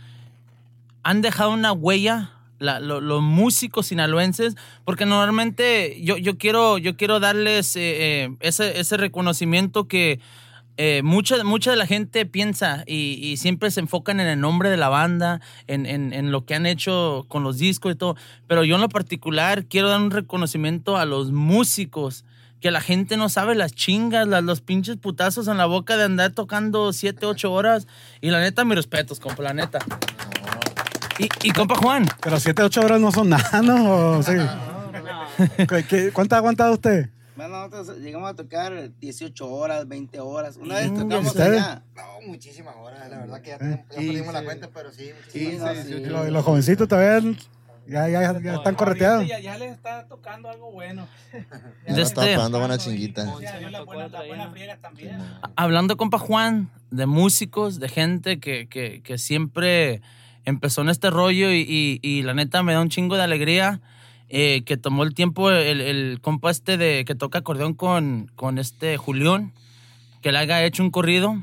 [1.01, 6.95] han dejado una huella la- lo- los músicos sinaloenses, porque normalmente yo, yo quiero, yo
[6.95, 10.19] quiero darles eh, eh, ese, ese reconocimiento que
[10.77, 14.69] eh, mucha, mucha de la gente piensa y, y siempre se enfocan en el nombre
[14.69, 18.15] de la banda, en, en- en lo que han hecho con los discos y todo.
[18.47, 22.25] Pero yo en lo particular quiero dar un reconocimiento a los músicos,
[22.59, 26.05] que la gente no sabe las chingas, las, los pinches putazos en la boca de
[26.05, 27.87] andar tocando 7, 8 horas.
[28.21, 29.79] Y la neta, mis respetos, compa, la neta.
[31.19, 34.23] Y, y compa Juan, Pero 7, 8 horas no son nada, ¿no?
[34.23, 34.31] Sí.
[35.67, 37.09] ¿Qué- qué- ¿Cuánto ha aguantado usted?
[37.35, 40.57] Bueno, nosotros llegamos a tocar 18 horas, 20 horas.
[40.57, 41.83] Una vez Mm, tocamos allá.
[41.95, 45.39] No, muchísimas horas, la verdad que ya, tenemos- ya perdimos la cuenta, pero sí, Sí,
[45.45, 45.85] muchísimas no, horas.
[45.87, 46.05] sí.
[46.05, 47.35] Los, los jovencitos todavía
[47.85, 49.27] ya, ya, ya están correteados.
[49.27, 51.07] Ya, ya les está tocando algo bueno.
[51.87, 53.25] Ya nos está pagando buena chinguita.
[55.55, 60.01] Hablando compa Juan, de músicos, de gente que, que, que siempre
[60.45, 63.81] empezó en este rollo y, y- y la neta me da un chingo de alegría
[64.35, 68.57] eh, que tomó el tiempo el, el compa este de que toca acordeón con, con
[68.57, 69.53] este Julián,
[70.21, 71.35] que le haya hecho un corrido.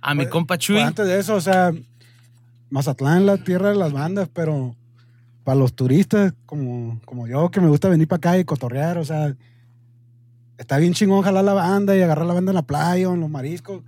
[0.00, 0.76] A mi Pues- compa Chuy.
[0.76, 1.72] Pues antes de eso, o sea,
[2.70, 4.76] Mazatlán es la tierra de las bandas, pero
[5.42, 9.04] para los turistas como, como yo, que me gusta venir para acá y cotorrear, o
[9.04, 9.34] sea,
[10.56, 13.20] está bien chingón jalar la banda y agarrar la banda en la playa o en
[13.20, 13.82] los mariscos.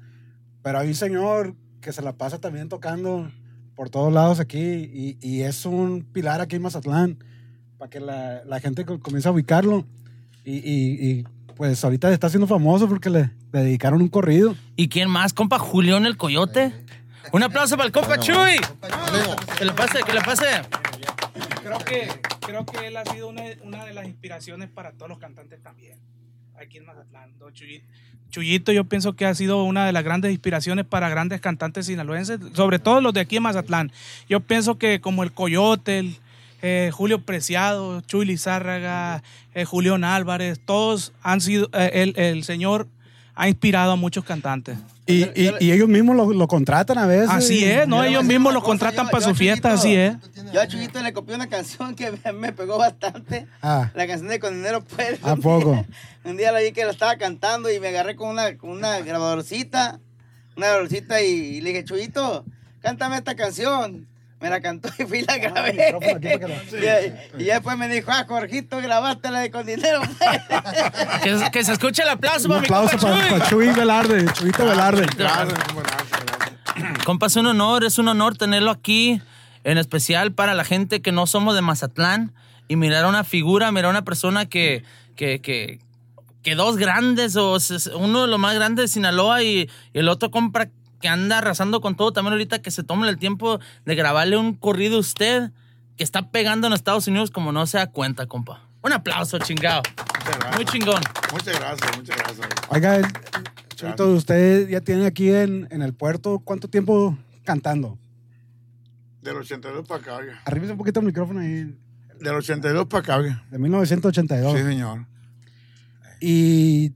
[0.62, 3.30] Pero hay un señor que se la pasa también tocando
[3.76, 7.18] por todos lados aquí y, y es un pilar aquí en Mazatlán
[7.82, 9.84] para que la, la gente co- comience a ubicarlo.
[10.44, 11.24] Y, y- y,
[11.56, 14.54] pues ahorita está siendo famoso porque le, le dedicaron un corrido.
[14.76, 15.32] ¿Y quién más?
[15.32, 16.72] Compa Julián el Coyote.
[17.32, 18.56] Un aplauso para el compa Chuy.
[19.58, 20.44] Que le pase, que le pase.
[21.64, 22.08] Creo que,
[22.46, 25.98] creo que él ha sido una, una de las inspiraciones para todos los cantantes también.
[26.56, 27.84] Aquí en Mazatlán, don Chuyito.
[28.30, 32.38] Chuyito yo pienso que ha sido una de las grandes inspiraciones para grandes cantantes sinaloenses,
[32.54, 33.90] sobre todo los de aquí en Mazatlán.
[34.28, 36.16] Yo pienso que como el Coyote, el,
[36.62, 39.22] eh, Julio Preciado, Chuy Lizárraga,
[39.54, 42.88] eh, Julián Álvarez, todos han sido, eh, el, el señor
[43.34, 44.78] ha inspirado a muchos cantantes.
[45.06, 47.28] Y, y- y ellos mismos lo, lo contratan a veces.
[47.30, 48.04] Así es, ¿no?
[48.04, 50.14] Ellos mismos cosa, contratan yo- para yo sus fiestas, así es.
[50.52, 53.46] Yo a Chuyito le copié una canción que me, me pegó bastante.
[53.62, 55.18] Ah, La canción de Con Dinero Puedes.
[55.24, 55.84] ¿A poco?
[56.24, 59.00] Un día la vi que la estaba cantando y me agarré con una, con una
[59.00, 59.98] grabadorcita.
[60.56, 62.44] Una grabadorcita y, y le dije, Chuyito,
[62.80, 64.06] cántame esta canción.
[64.42, 65.94] Me la cantó y fui y la grabé.
[65.94, 70.02] Ah, para que y, después me dijo, ah, Jorgito, grabaste la de Con Dinero.
[71.22, 73.66] Que, que se escuche el aplauso un para aplauso compa para, Chuy.
[73.66, 75.06] Chuy Velarde, Chuyito Velarde.
[77.04, 79.22] Compa, es un honor, es un honor tenerlo aquí,
[79.62, 82.32] en especial para la gente que no somos de Mazatlán
[82.66, 84.82] y mirar a una figura, mirar a una persona que,
[85.14, 85.78] que, que,
[86.42, 87.58] que dos grandes, o
[87.94, 90.68] uno de los más grandes de Sinaloa y, y el otro compra
[91.02, 94.54] que anda arrasando con todo, también ahorita que se tome el tiempo de grabarle un
[94.54, 95.50] corrido a usted
[95.98, 98.62] que está pegando en Estados Unidos como no se da cuenta, compa.
[98.82, 99.82] Un aplauso, chingado.
[100.56, 101.02] Muy chingón.
[101.32, 102.48] Muchas gracias, muchas gracias.
[102.70, 103.06] Oiga, el-
[103.76, 107.98] Chuyito, usted ya tiene aquí en, en el puerto, ¿cuánto tiempo cantando?
[109.20, 110.40] Del 82 para acá, oiga.
[110.44, 111.76] Arríbese un poquito el micrófono ahí.
[112.20, 113.44] Del 82 para acá, oiga.
[113.50, 114.56] De 1982.
[114.56, 115.06] Sí, señor.
[116.20, 116.92] Y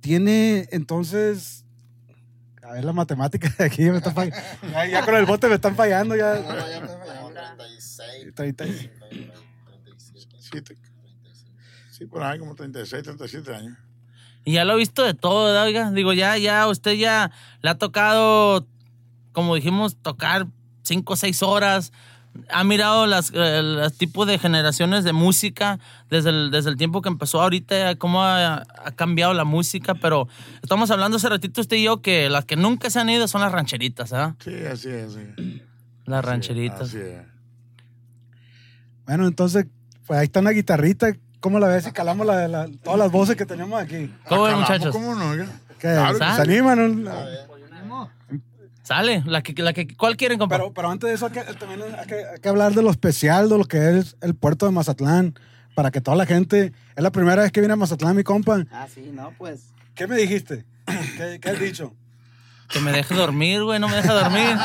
[0.00, 1.64] tiene entonces.
[2.66, 4.36] A ver, la matemática de aquí me está fallando.
[4.72, 6.16] Ya, ya con el bote me están fallando.
[6.16, 6.34] Ya.
[6.34, 8.34] No, no, ya me fallaron 36.
[8.34, 8.90] 36.
[9.84, 10.76] 37.
[11.92, 13.78] Sí, por ahí como 36, 37 años.
[14.44, 15.64] Y ya lo he visto de todo, ¿verdad?
[15.64, 17.30] Oiga, digo, ya, ya, usted ya
[17.62, 18.66] le ha tocado,
[19.32, 20.46] como dijimos, tocar
[20.82, 21.92] cinco o seis horas.
[22.50, 25.78] Ha mirado las, eh, los tipos de generaciones de música
[26.10, 30.28] desde el, desde el tiempo que empezó ahorita, cómo ha, ha cambiado la música, pero
[30.62, 33.40] estamos hablando hace ratito usted y yo que las que nunca se han ido son
[33.40, 34.36] las rancheritas, ¿ah?
[34.44, 35.12] Sí, así es.
[35.14, 35.62] sí.
[36.04, 36.80] Las rancheritas.
[36.82, 37.20] Así es.
[39.06, 39.66] Bueno, entonces,
[40.06, 41.08] pues ahí está una guitarrita.
[41.40, 44.12] ¿Cómo la ves si calamos la, la- todas las voces que tenemos aquí?
[44.28, 44.92] ¿Cómo ven, Acabamos, muchachos?
[44.92, 45.44] ¿Cómo no?
[45.78, 45.88] ¿Qué?
[46.18, 47.04] ¿Se animan?
[48.86, 50.58] Sale, la que, la que, ¿cuál quieren, compa?
[50.58, 52.90] Pero, pero antes de eso, hay que, también hay que, hay que hablar de lo
[52.92, 55.34] especial, de lo que es el puerto de Mazatlán,
[55.74, 56.72] para que toda la gente.
[56.94, 58.64] Es la primera vez que viene a Mazatlán, mi compa.
[58.70, 59.72] ah, sí, no, pues.
[59.96, 60.64] ¿Qué me dijiste?
[61.16, 61.94] ¿Qué, qué has dicho?
[62.68, 64.56] Que me deje dormir, güey, no me deja dormir.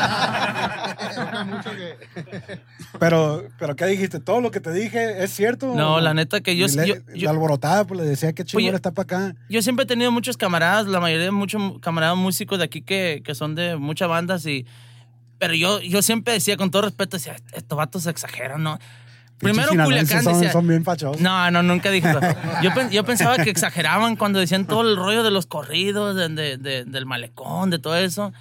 [2.98, 4.20] Pero, pero ¿qué dijiste?
[4.20, 5.74] ¿Todo lo que te dije es cierto?
[5.74, 8.44] No, ¿O la neta que yo- le- yo- y yo- alborotada, pues le decía que
[8.44, 9.36] chingón está para acá.
[9.48, 13.22] yo siempre he tenido muchos camaradas, la mayoría de muchos camaradas músicos de aquí que,
[13.24, 14.66] que son de muchas bandas y
[15.38, 18.78] pero yo, yo siempre decía con todo respeto, decía, estos vatos exageran, ¿no?
[19.42, 21.20] Primero Culiacán son, decía, son bien fachos.
[21.20, 22.20] no, no, nunca dije eso.
[22.62, 26.56] Yo, yo pensaba que exageraban cuando decían todo el rollo de los corridos, de- de-
[26.56, 28.32] de- del malecón, de todo eso.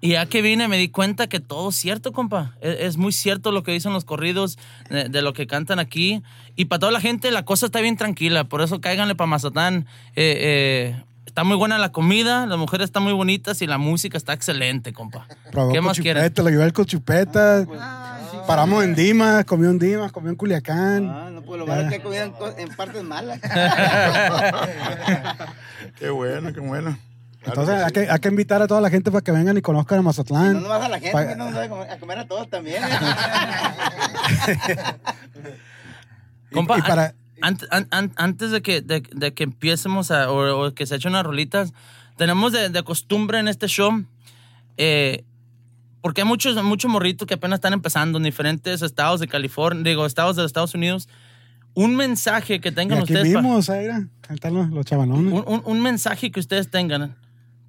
[0.00, 2.54] Y ya que vine me di cuenta que todo es cierto, compa.
[2.60, 4.56] Es, es muy cierto lo que dicen los corridos,
[4.90, 6.22] de, de lo que cantan aquí.
[6.54, 8.44] Y para toda la gente la cosa está bien tranquila.
[8.44, 9.86] Por eso cáiganle para Mazatán.
[10.14, 14.16] Eh, eh, está muy buena la comida, las mujeres están muy bonitas y la música
[14.16, 15.26] está excelente, compa.
[15.50, 16.22] Probó ¿Qué más quieren?
[16.22, 17.64] chupeta, lo llevé con chupeta.
[17.80, 18.17] Ah,
[18.48, 21.08] Paramos en Dimas, comió en Dimas, comió en Culiacán.
[21.08, 22.24] Ah, no, pues lo malo es que comido
[22.58, 23.38] en, partes malas.
[25.98, 26.98] Qué bueno, qué bueno.
[27.42, 29.62] Claro Entonces hay que hay que invitar a toda la gente para que vengan y
[29.62, 30.54] conozcan a Mazatlán.
[30.54, 32.82] no nomás a la gente, Pa- no a comer- a comer a todos también.
[36.50, 40.30] Y- Compa, y para, Ant- an- an- antes de que, de, de que empiecemos a,
[40.32, 41.72] o, o que se echen unas rolitas,
[42.16, 44.04] tenemos de, de costumbre en este show,
[44.76, 45.24] eh,
[46.00, 50.06] porque hay muchos, muchos morritos que apenas están empezando en diferentes estados de California, digo,
[50.06, 51.08] estados de los Estados Unidos.
[51.74, 53.34] Un mensaje que y tengan aquí ustedes.
[53.34, 55.32] mismo, mira, ahí están los, los chavalones.
[55.32, 57.16] un, un- un mensaje que ustedes tengan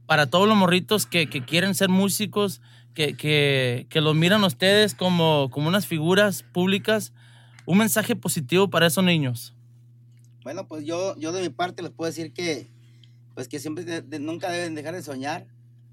[0.05, 2.61] para todos los morritos que, que quieren ser músicos,
[2.95, 7.13] que, que, que los miran a ustedes como, como unas figuras públicas.
[7.65, 9.53] Un mensaje positivo para esos niños.
[10.43, 12.67] Bueno, pues yo, yo de mi parte les puedo decir que,
[13.35, 15.45] pues que siempre de- de- nunca deben dejar de soñar,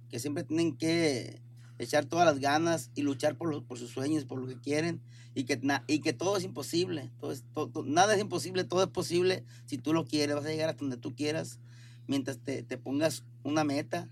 [0.09, 1.39] que siempre tienen que
[1.79, 5.01] echar todas las ganas y luchar por, lo- por sus sueños, por lo que quieren
[5.35, 7.11] y que, na- y que todo es imposible.
[7.21, 10.35] Todo es- to- to- nada es imposible, todo es posible si tú lo quieres.
[10.37, 11.59] Vas a llegar hasta donde tú quieras
[12.07, 14.09] mientras te, te pongas una meta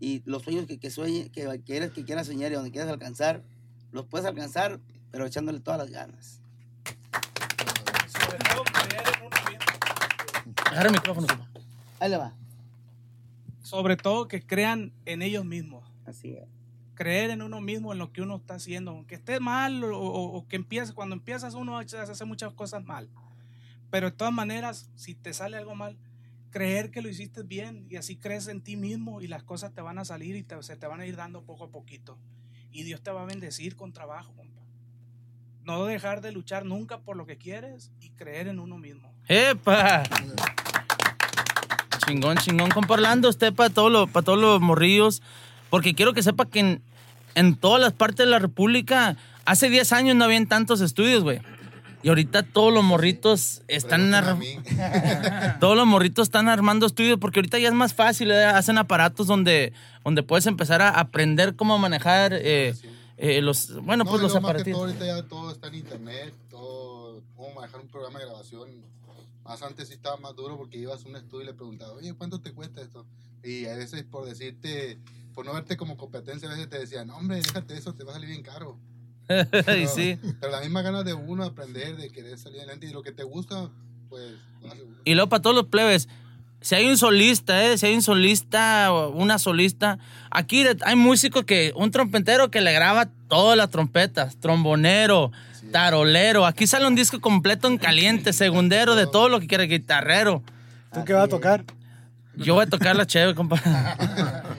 [0.00, 3.42] y los sueños que, que, sueñe, que, quieras, que quieras soñar y donde quieras alcanzar,
[3.92, 6.40] los puedes alcanzar, pero echándole todas las ganas.
[8.08, 10.54] Sobre todo creer en uno mismo.
[10.70, 11.26] Agarra el micrófono.
[11.98, 12.32] Ahí le va.
[13.62, 15.84] Sobre todo que crean en ellos mismos.
[16.06, 16.48] Así es.
[17.00, 20.56] Creer en uno mismo, en lo que uno está haciendo, aunque esté mal o, que
[20.56, 23.08] empiece, cuando empiezas uno hace muchas cosas mal.
[23.90, 25.96] Pero de todas maneras, si te sale algo mal,
[26.50, 29.80] creer que lo hiciste bien y así crees en ti mismo y las cosas te
[29.80, 32.18] van a salir y te- se te van a ir dando poco a poquito.
[32.70, 34.60] Y Dios te va a bendecir con trabajo, compa.
[35.64, 39.10] No dejar de luchar nunca por lo que quieres y creer en uno mismo.
[39.26, 40.02] ¡Epa!
[42.06, 42.70] Chingón, chingón.
[42.70, 45.22] Compa Orlando, usted para todos los, para todos los morrillos.
[45.70, 46.82] Porque quiero que sepa que
[47.34, 51.40] en, todas las partes de la República, hace 10 años no habían tantos estudios, güey.
[52.02, 54.10] Y ahorita todos los morritos están...
[55.60, 58.44] Todos los morritos están armando estudios porque ahorita ya es más fácil, ¿eh?
[58.44, 59.72] hacen aparatos donde,
[60.04, 62.74] donde puedes empezar a aprender cómo manejar eh,
[63.18, 64.72] eh, los, bueno, No, pues los aparatos.
[64.72, 68.70] ahorita ya todo está en internet, todo, cómo manejar un programa de grabación.
[69.44, 72.14] Más antes sí estaba más duro porque ibas a un estudio y le preguntabas, oye,
[72.14, 73.04] ¿cuánto te cuesta esto?
[73.42, 74.98] Y a veces por decirte,
[75.34, 78.12] por no verte como competencia, a veces te decían, no, hombre, déjate eso, te va
[78.12, 78.78] a salir bien caro.
[79.28, 80.18] y sí.
[80.40, 83.22] Pero la misma ganas de uno aprender, de querer salir adelante y lo que te
[83.22, 83.70] gusta,
[84.08, 84.34] pues.
[85.04, 86.08] Y luego para todos los plebes,
[86.60, 87.78] si hay un solista, ¿eh?
[87.78, 89.98] si hay un solista o una solista,
[90.30, 95.32] aquí hay músicos que, un trompetero que le graba todas las trompetas, trombonero,
[95.72, 100.42] tarolero, aquí sale un disco completo en caliente, segundero, de todo lo que quiera, guitarrero.
[100.92, 101.64] ¿Tú qué vas a tocar?
[102.36, 103.60] Yo voy a tocar la chévere, compa.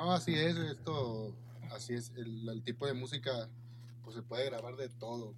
[0.00, 1.34] No, así es, esto,
[1.72, 3.30] así es, el, el tipo de música,
[4.02, 5.34] pues se puede grabar de todo,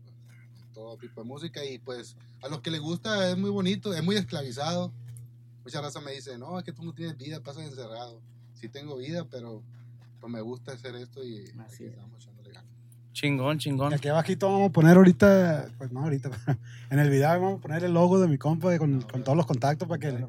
[0.56, 3.92] de todo tipo de música y pues a los que les gusta es muy bonito,
[3.92, 4.92] es muy esclavizado.
[5.64, 8.20] Mucha raza me dice, no, es que tú no tienes vida, pasas encerrado.
[8.54, 9.62] Sí tengo vida, pero
[10.20, 12.70] pues me gusta hacer esto y aquí estamos echándole ganas.
[13.12, 13.92] Chingón, Y chingón.
[13.92, 16.30] aquí abajito vamos a poner ahorita, pues no ahorita,
[16.90, 19.46] en el video vamos a poner el logo de mi compa con, con todos los
[19.46, 20.24] contactos para que.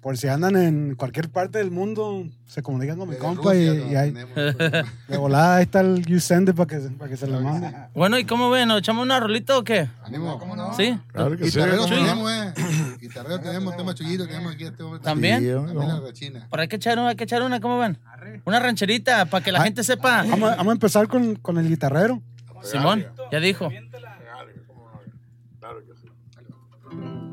[0.00, 3.86] Por si andan en cualquier parte del mundo, se comunican con mi compa y, Rusia,
[3.86, 3.98] y ¿no?
[4.00, 7.16] ahí, Tenemos, pues, de volada ahí está el You Send It para que, para que
[7.16, 7.72] se lo mande.
[7.94, 8.68] Bueno, ¿y cómo ven?
[8.68, 9.88] ¿Nos echamos una rolita o qué?
[10.04, 10.38] ánimo.
[10.38, 10.72] ¿Cómo no?
[10.74, 10.98] ¿Sí?
[11.12, 11.58] Claro que sí.
[11.58, 11.96] Guitarrero Chuy.
[11.96, 12.54] tenemos, eh.
[13.00, 15.00] Guitarrero tenemos, tema chuyito, tenemos aquí este hombre.
[15.00, 15.40] ¿También?
[15.40, 16.00] Sí, También la ¿no?
[16.06, 16.46] rechina.
[16.48, 17.98] Por hay que echar una, hay que echar una, ¿cómo ven?
[18.44, 20.22] Una rancherita para que la gente sepa.
[20.28, 22.22] Vamos, a- vamos a empezar con, con el guitarrero.
[22.62, 23.68] Simón, ya dijo.
[25.60, 26.08] Claro que sí.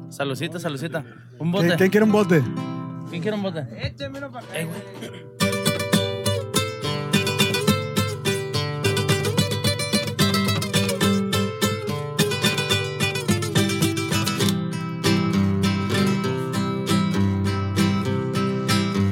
[0.09, 1.03] Salucita, salucita.
[1.37, 1.75] Un ¿Quién, bote.
[1.77, 2.43] quién quiere un bote?
[3.09, 3.65] ¿Quién quiere un bote?
[3.87, 4.81] Échemelo para Ey, güey.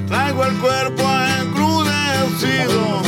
[0.07, 1.03] Traigo el cuerpo
[1.41, 3.01] encrudecido,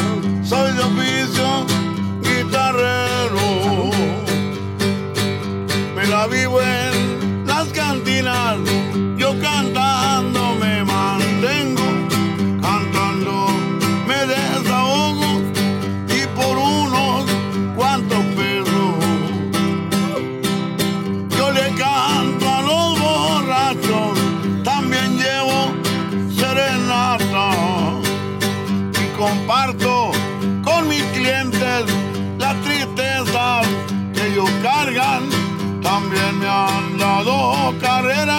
[35.98, 38.38] También me han dado carrera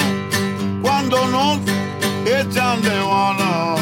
[0.83, 1.59] cuando nos
[2.27, 3.77] echan de bala.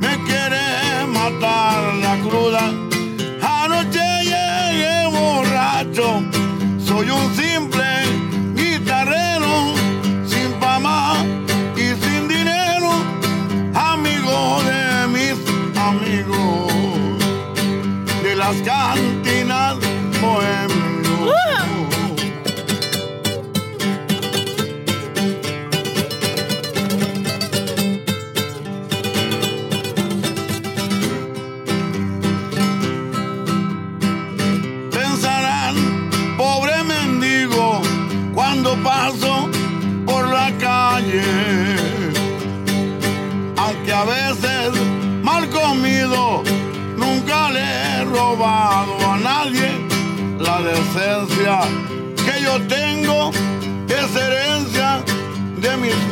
[0.00, 2.85] Me quiere matar la cruda.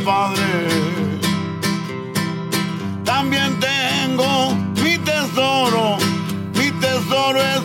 [0.05, 0.69] padre.
[3.05, 5.97] También tengo mi tesoro,
[6.55, 7.63] mi tesoro es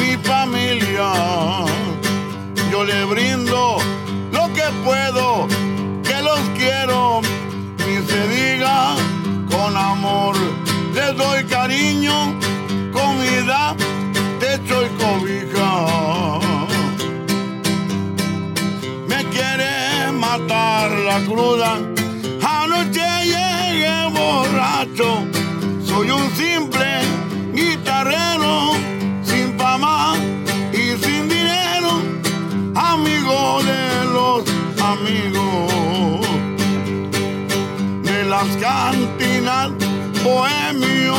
[0.00, 1.12] mi familia.
[2.70, 3.78] Yo le brindo
[4.32, 5.48] lo que puedo,
[6.02, 7.20] que los quiero,
[7.78, 8.94] ni se diga
[9.50, 10.36] con amor.
[10.94, 12.34] Les doy cariño,
[12.92, 13.74] comida,
[14.40, 15.51] techo y cobijo.
[21.12, 21.72] La cruda,
[22.42, 25.26] anoche llegué borracho.
[25.84, 27.00] Soy un simple
[27.52, 28.72] guitarrero,
[29.22, 30.14] sin fama
[30.72, 32.00] y sin dinero,
[32.74, 34.44] amigo de los
[34.80, 36.26] amigos
[38.04, 39.70] de las cantinas
[40.24, 41.14] bohemio.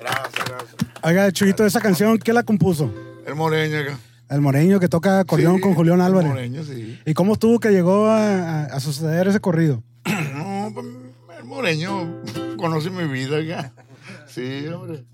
[0.00, 0.76] Gracias, gracias.
[1.02, 2.90] Oiga, Chuyito, esa canción, ¿quién la compuso?
[3.32, 3.98] El moreño acá.
[4.28, 6.28] El moreño que toca acordeón Sí, con Julián el Álvarez.
[6.30, 7.00] moreño, sí.
[7.06, 9.82] ¿Y cómo estuvo que llegó a, a- a suceder ese corrido?
[10.34, 10.86] No, pues,
[11.38, 12.22] el moreño
[12.58, 13.72] conoce mi vida acá.
[14.26, 15.04] Sí, hombre.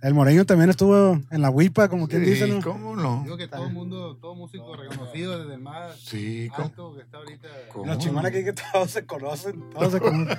[0.00, 2.60] El moreño también estuvo en la huipa, como quien dice, ¿no?
[2.62, 3.22] ¿cómo no?
[3.24, 6.68] Digo que todo el mundo, todo músico reconocido desde el más Sí, ¿cómo?
[6.68, 7.48] alto que está ahorita.
[7.72, 8.28] ¿Cómo Lo chingón no?
[8.28, 10.38] aquí que todos se conocen, todos se conocen.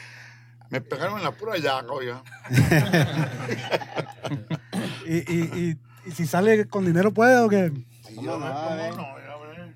[0.70, 2.22] Me pegaron en la pura llaga, oiga.
[5.06, 5.76] y, y, y,
[6.06, 7.70] y si sale con dinero puede o qué?
[8.06, 8.44] Sí, ¿Cómo a no?
[8.44, 8.90] ver, A ver.
[8.90, 9.14] ¿cómo no?
[9.14, 9.74] oiga, a ver.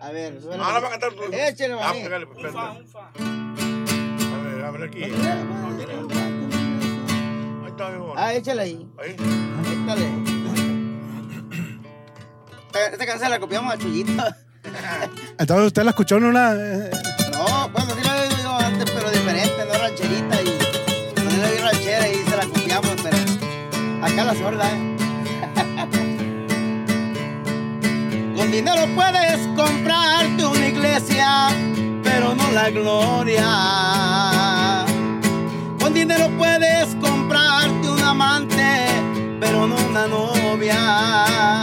[0.00, 0.62] A ver, súbele.
[0.64, 1.22] Ah, la va a cantar tú.
[1.32, 2.02] Échale, Ah, maní.
[2.02, 2.80] pégale, pues, Unfa, espérate.
[2.80, 3.00] unfa.
[4.36, 5.02] A ver, a ver aquí.
[5.04, 5.10] Ahí
[7.66, 8.14] está, mi amor.
[8.16, 8.88] Ah, échale ahí.
[8.98, 9.12] Ahí.
[9.12, 10.06] Échale.
[12.66, 14.22] Esta- Esta canción la copiamos a Chuyito.
[15.38, 16.54] Entonces usted la escuchó en una...
[24.06, 24.96] acá la sorda, ¿eh?
[28.36, 31.48] Con dinero puedes comprarte una iglesia,
[32.04, 33.48] pero no la gloria.
[35.80, 38.86] Con dinero puedes comprarte un amante,
[39.40, 41.62] pero no una novia.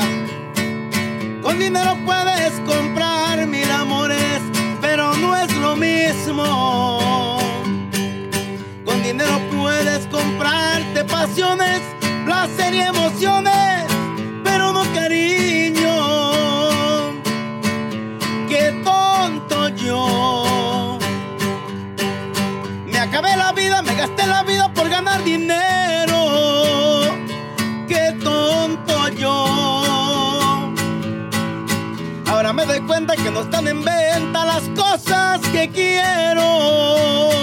[1.41, 4.41] Con dinero puedes comprar mil amores,
[4.81, 7.39] pero no es lo mismo.
[8.85, 11.81] Con dinero puedes comprarte pasiones,
[12.33, 13.85] placer y emociones,
[14.43, 15.95] pero no cariño.
[18.49, 20.97] Qué tonto yo.
[22.87, 26.21] Me acabé la vida, me gasté la vida por ganar dinero.
[27.87, 29.35] Qué tonto yo.
[32.31, 37.42] Ahora me doy cuenta que no están en venta las cosas que quiero.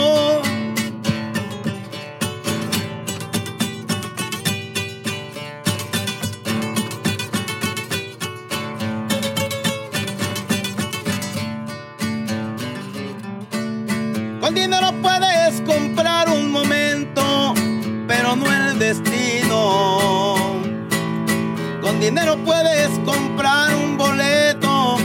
[22.11, 24.97] Dinero puedes comprar un boleto,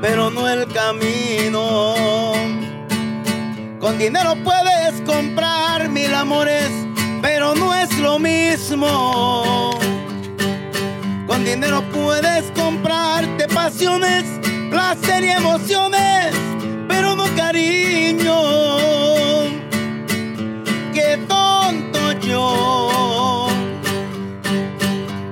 [0.00, 2.34] pero no el camino.
[3.80, 6.70] Con dinero puedes comprar mil amores,
[7.20, 9.72] pero no es lo mismo.
[11.26, 14.22] Con dinero puedes comprarte pasiones,
[14.70, 16.32] placer y emociones,
[16.86, 18.38] pero no cariño.
[20.94, 23.48] Qué tonto yo.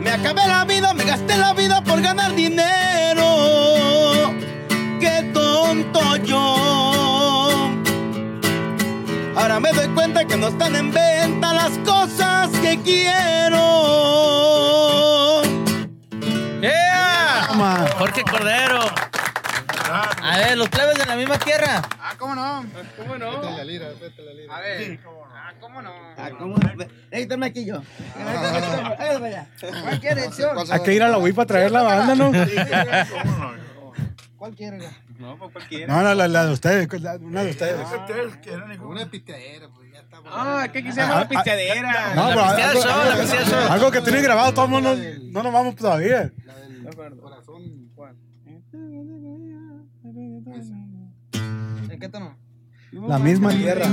[0.01, 0.65] Me acabé la
[10.41, 13.59] no están en venta las cosas que quiero.
[16.63, 17.45] ¡Yeah!
[17.49, 17.87] Toma.
[17.99, 18.81] Jorge Cordero.
[20.23, 21.83] A ver, los plebes de la misma tierra.
[22.01, 22.65] Ah, ¿cómo no?
[22.97, 23.41] ¿Cómo no?
[23.41, 24.57] Vete la lira, vete la lira.
[24.57, 25.01] A ver.
[25.35, 25.93] Ah, ¿cómo no?
[26.17, 26.57] Ah, ¿cómo?
[27.11, 27.83] Necesito aquí yo.
[28.17, 29.47] Hágalo para allá.
[29.83, 30.57] ¿Cuál quiere, edición?
[30.71, 32.27] Hay que ir a la huipa a traer la banda, ¿no?
[32.27, 33.71] ¿Cómo no?
[34.37, 34.79] ¿Cuál quiere?
[34.79, 34.93] oiga?
[35.19, 35.87] No, pues cualquiera.
[35.95, 37.77] No, no, la, la de ustedes, la- una de ustedes.
[37.87, 38.81] ¿Qué ustedes quieren?
[38.81, 39.90] Una pisteadera, pues
[40.27, 42.15] Ah, ¿qué pisteadera?
[42.15, 43.73] No, La pero pisteada algo, show, la pisteada show.
[43.73, 46.33] algo que tienen grabado, todos no, no, no nos vamos todavía.
[46.45, 47.63] La del corazón.
[51.91, 52.37] ¿En qué tono?
[52.93, 53.87] La misma tierra,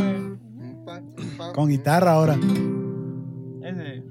[1.53, 2.35] con guitarra ahora.
[3.63, 4.03] Ese.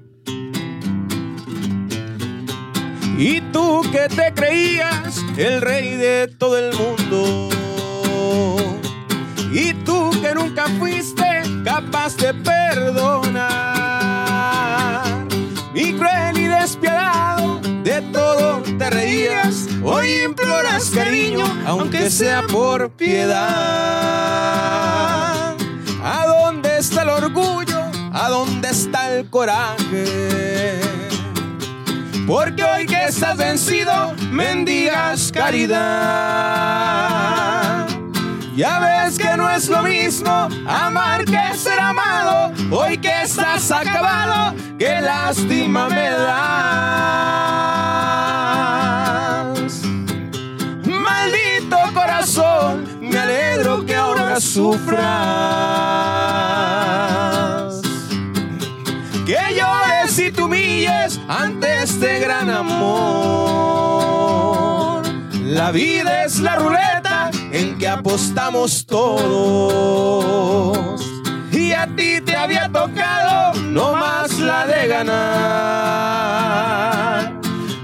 [3.17, 7.49] Y tú que te creías el rey de todo el mundo.
[9.51, 11.23] Y tú que nunca fuiste
[11.67, 13.43] capaz de perdonar.
[15.73, 19.67] Mi cruel y despiadado, de todo te reías.
[19.83, 23.37] Hoy imploras cariño, aunque sea por piedad.
[26.03, 27.81] ¿A dónde está el orgullo?
[28.13, 30.79] ¿A ¿A dónde está el coraje?
[32.25, 35.87] Porque hoy que estás vencido, mendigas caridad.
[38.57, 42.51] Ya ves que no es lo mismo amar que ser amado.
[42.71, 46.33] Hoy que estás acabado, qué lástima me das.
[50.85, 54.97] Maldito corazón, me alegro que ahora sufras.
[59.27, 62.87] Que llores y te humilles ante este gran amor.
[65.43, 67.06] La vida es la ruleta
[67.51, 70.77] en que apostamos todos.
[71.51, 76.27] Y a ti te había tocado no más la de ganar.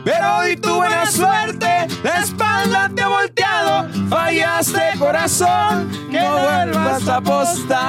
[0.04, 3.88] Pero hoy tu buena suerte, la espalda te ha volteado.
[4.10, 7.84] Fallaste corazón, que no vuelvas a apostar.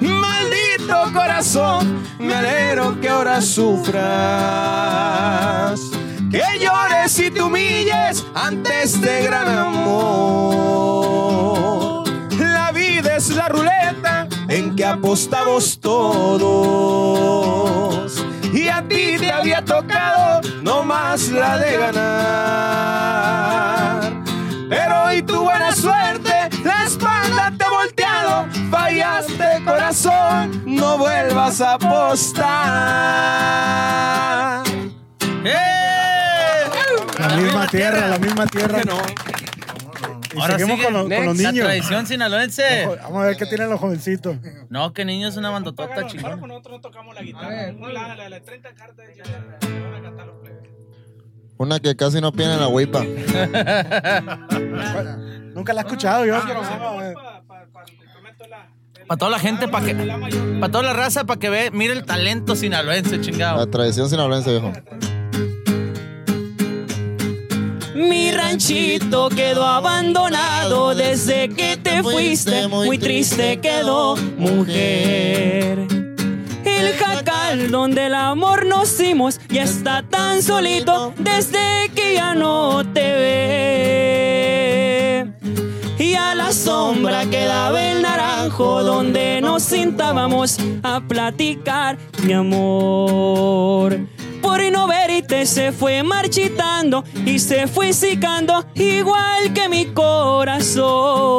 [0.00, 4.00] Maldito corazón, me alegro que ahora sufras.
[6.30, 10.08] Que llores y te humilles ante este gran amor.
[12.38, 16.64] La vida es la ruleta en que apostamos todos.
[18.52, 22.52] Y a ti te había tocado no más la de ganar.
[24.68, 28.46] Pero hoy tu buena suerte, la espalda te ha volteado.
[28.70, 33.00] Fallaste corazón, no vuelvas a apostar.
[37.28, 38.80] La misma tierra, la misma tierra.
[40.32, 41.66] Y Ahora seguimos con, los- con los la niños.
[41.66, 42.86] tradición sinaloense.
[42.86, 44.36] Ojo, Vamos a ver qué tienen los jovencitos.
[44.68, 46.36] No, que niño es una bandotota chingona.
[46.36, 47.72] Nosotros no tocamos la guitarra.
[47.72, 49.44] La, la, la 30 cartas ya ya
[49.82, 50.60] van a cantar los plebes.
[51.56, 53.00] Una que casi no pierde la huipa.
[55.54, 57.14] Nunca la he escuchado yo, pero vamos a ver.
[59.06, 59.94] Para toda la gente, para que.
[59.94, 63.58] Para toda la raza, para que ve, mire el talento sinaloense, chingado.
[63.58, 64.72] La tradición sinaloense, viejo.
[68.00, 75.86] Mi ranchito quedó abandonado desde que te fuiste, muy triste quedó, mujer.
[76.64, 82.90] El jacal donde el amor nos dimos ya está tan solito desde que ya no
[82.90, 84.40] te ve.
[85.98, 94.00] Y a la sombra quedaba el naranjo donde nos sentábamos a platicar, mi amor.
[94.42, 101.38] Por no verte se fue marchitando y se fue secando igual que mi corazón.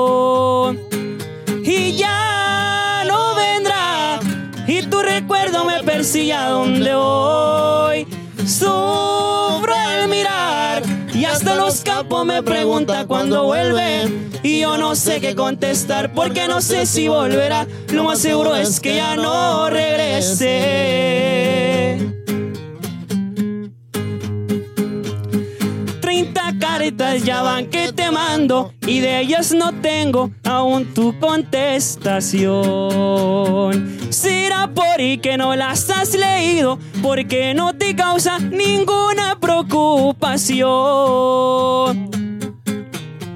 [1.63, 4.19] Y ya no vendrá
[4.67, 8.07] y tu recuerdo me persigue a donde voy.
[8.45, 10.83] Sufro al mirar
[11.13, 14.29] y hasta los campos me pregunta cuándo vuelve.
[14.43, 17.67] Y yo no sé qué contestar porque no sé si volverá.
[17.93, 20.81] Lo más seguro es que ya no regrese.
[27.23, 33.99] Ya van que te mando y de ellas no tengo aún tu contestación.
[34.09, 42.09] Será por y que no las has leído porque no te causa ninguna preocupación.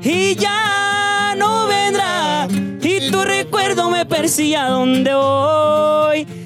[0.02, 2.48] Y ya no vendrá
[2.82, 6.45] y tu recuerdo me persigue a donde voy.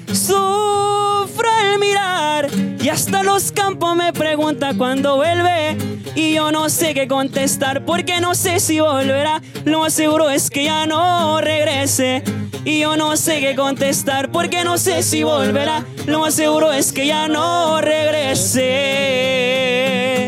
[2.90, 5.78] Y hasta los campos me pregunta cuándo vuelve.
[6.16, 9.40] Y yo no sé qué contestar porque no sé si volverá.
[9.64, 12.24] Lo más seguro es que ya no regrese.
[12.64, 15.84] Y yo no sé qué contestar porque no sé si volverá.
[16.06, 18.66] Lo más seguro es que ya no regrese.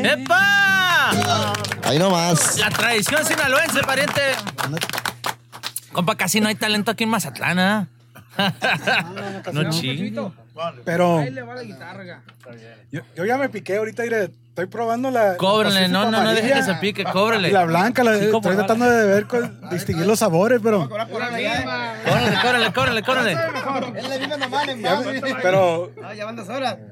[0.08, 1.10] ¡Epa!
[1.82, 2.58] Ahí nomás.
[2.58, 4.22] La tradición sinaloense, pariente.
[5.92, 7.88] Compa, casi no hay talento aquí en Mazatlán, ¿ah?
[9.52, 10.34] No chingo.
[10.84, 12.22] Pero le va la guitarra.
[12.90, 15.36] yo, yo ya me piqué ahorita y le estoy probando la.
[15.36, 17.48] Cóbrele, no, no, no deje que se pique, cóbrele.
[17.48, 20.88] Y la blanca, la, Sí, estoy tratando de ver, cuál- distinguir los sabores, pero.
[20.88, 21.50] Cóbrele,
[22.42, 23.32] cóbrele, cóbrele, cóbrele.
[24.00, 25.00] Él le vino nomás, le Ya,
[25.42, 25.90] pero.
[26.04, 26.76] Ah, ya van dos horas.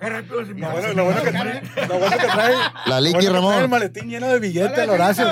[0.00, 1.62] Lo bueno, lo bueno que trae.
[1.88, 2.54] Lo bueno que trae.
[2.86, 3.50] La Liqui bueno Ramón.
[3.52, 5.26] trae el maletín lleno de billetes, el Horacio.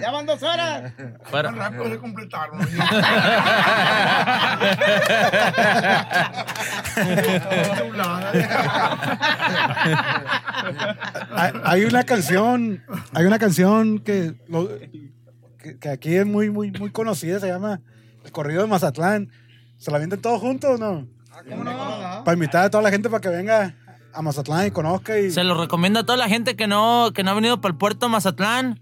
[0.00, 0.92] Ya van dos horas.
[1.30, 1.50] Para.
[1.50, 2.58] Rápido de completarlo.
[11.32, 12.82] Hay, hay una canción,
[13.12, 14.68] hay una canción que, lo-
[15.58, 17.80] que, que aquí es muy, muy, muy conocida, se llama
[18.24, 19.30] El Corrido de Mazatlán.
[19.76, 21.06] ¿Se la venden todos juntos o no?
[22.24, 23.74] Para invitar a toda la gente para que venga
[24.12, 25.30] a Mazatlán y conozca y...
[25.30, 27.78] Se lo recomiendo a toda la gente que no, que no ha venido para el
[27.78, 28.80] puerto Mazatlán.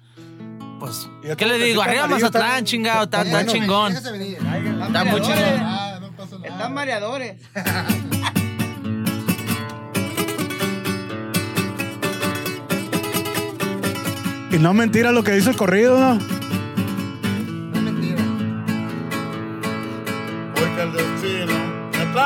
[0.80, 1.82] pues, ¿qué le digo?
[1.82, 3.66] Arriba Mazatlán, chingado, está, está está bueno.
[3.66, 3.92] chingón.
[3.92, 5.60] Está muy chingón.
[5.60, 6.00] Ah.
[6.44, 7.40] Están mareadores.
[14.56, 16.35] Y no es mentira lo que dice el corrido, ¿no?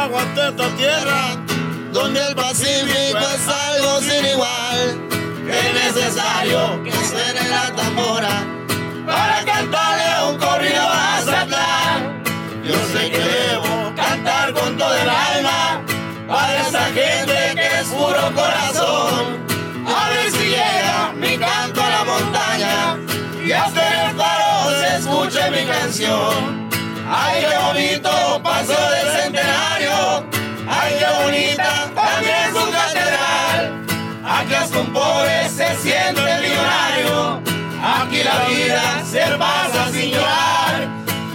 [0.09, 1.37] Hasta esta tierra.
[1.93, 5.09] Donde el Pacífico es algo sin igual.
[5.51, 8.47] Es necesario que suene la tambora
[9.07, 12.23] para cantarle un corrido a Mazatlán.
[12.65, 15.83] Yo sé que debo cantar con todo el alma
[16.29, 19.45] para esa gente que es puro corazón.
[19.87, 22.99] A ver si llega mi canto a la montaña
[23.45, 26.70] y hasta el faro se escuche mi canción.
[27.23, 30.25] Ay, qué bonito pasó del centenario.
[30.67, 33.85] Ay, qué bonita también su catedral.
[34.25, 37.43] Aquí hasta un pobre se siente millonario.
[37.83, 40.89] Aquí la vida se pasa sin llorar.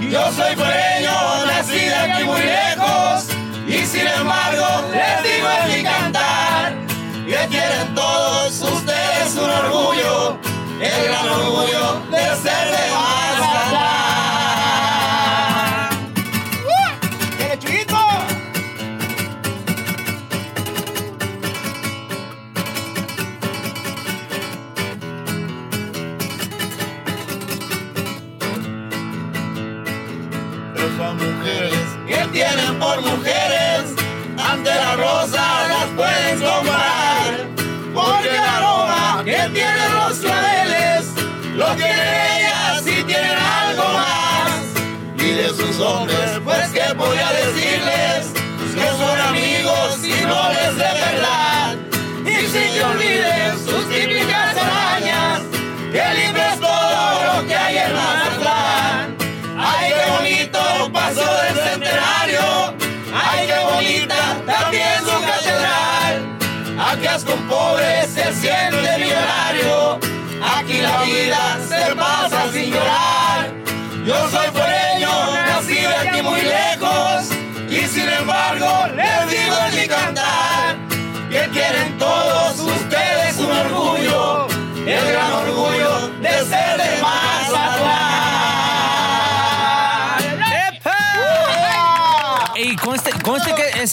[0.10, 3.28] Yo soy fuereño, nací de aquí muy lejos.
[3.68, 6.74] Y sin embargo, les digo en mi cantar.
[7.28, 10.38] Que quieren todos ustedes un orgullo.
[10.82, 13.35] El gran orgullo de ser de Mazatlán.
[34.96, 37.48] Ante la rosa las pueden comparar.
[37.94, 41.06] Porque el aroma que tienen los claveles,
[41.56, 42.00] lo tienen
[42.38, 44.62] ellas y tienen algo más.
[45.18, 48.28] Y de sus hombres, pues que podría decirles
[48.74, 51.76] que son amigos y no les de verdad.
[52.26, 53.45] Y sin que olviden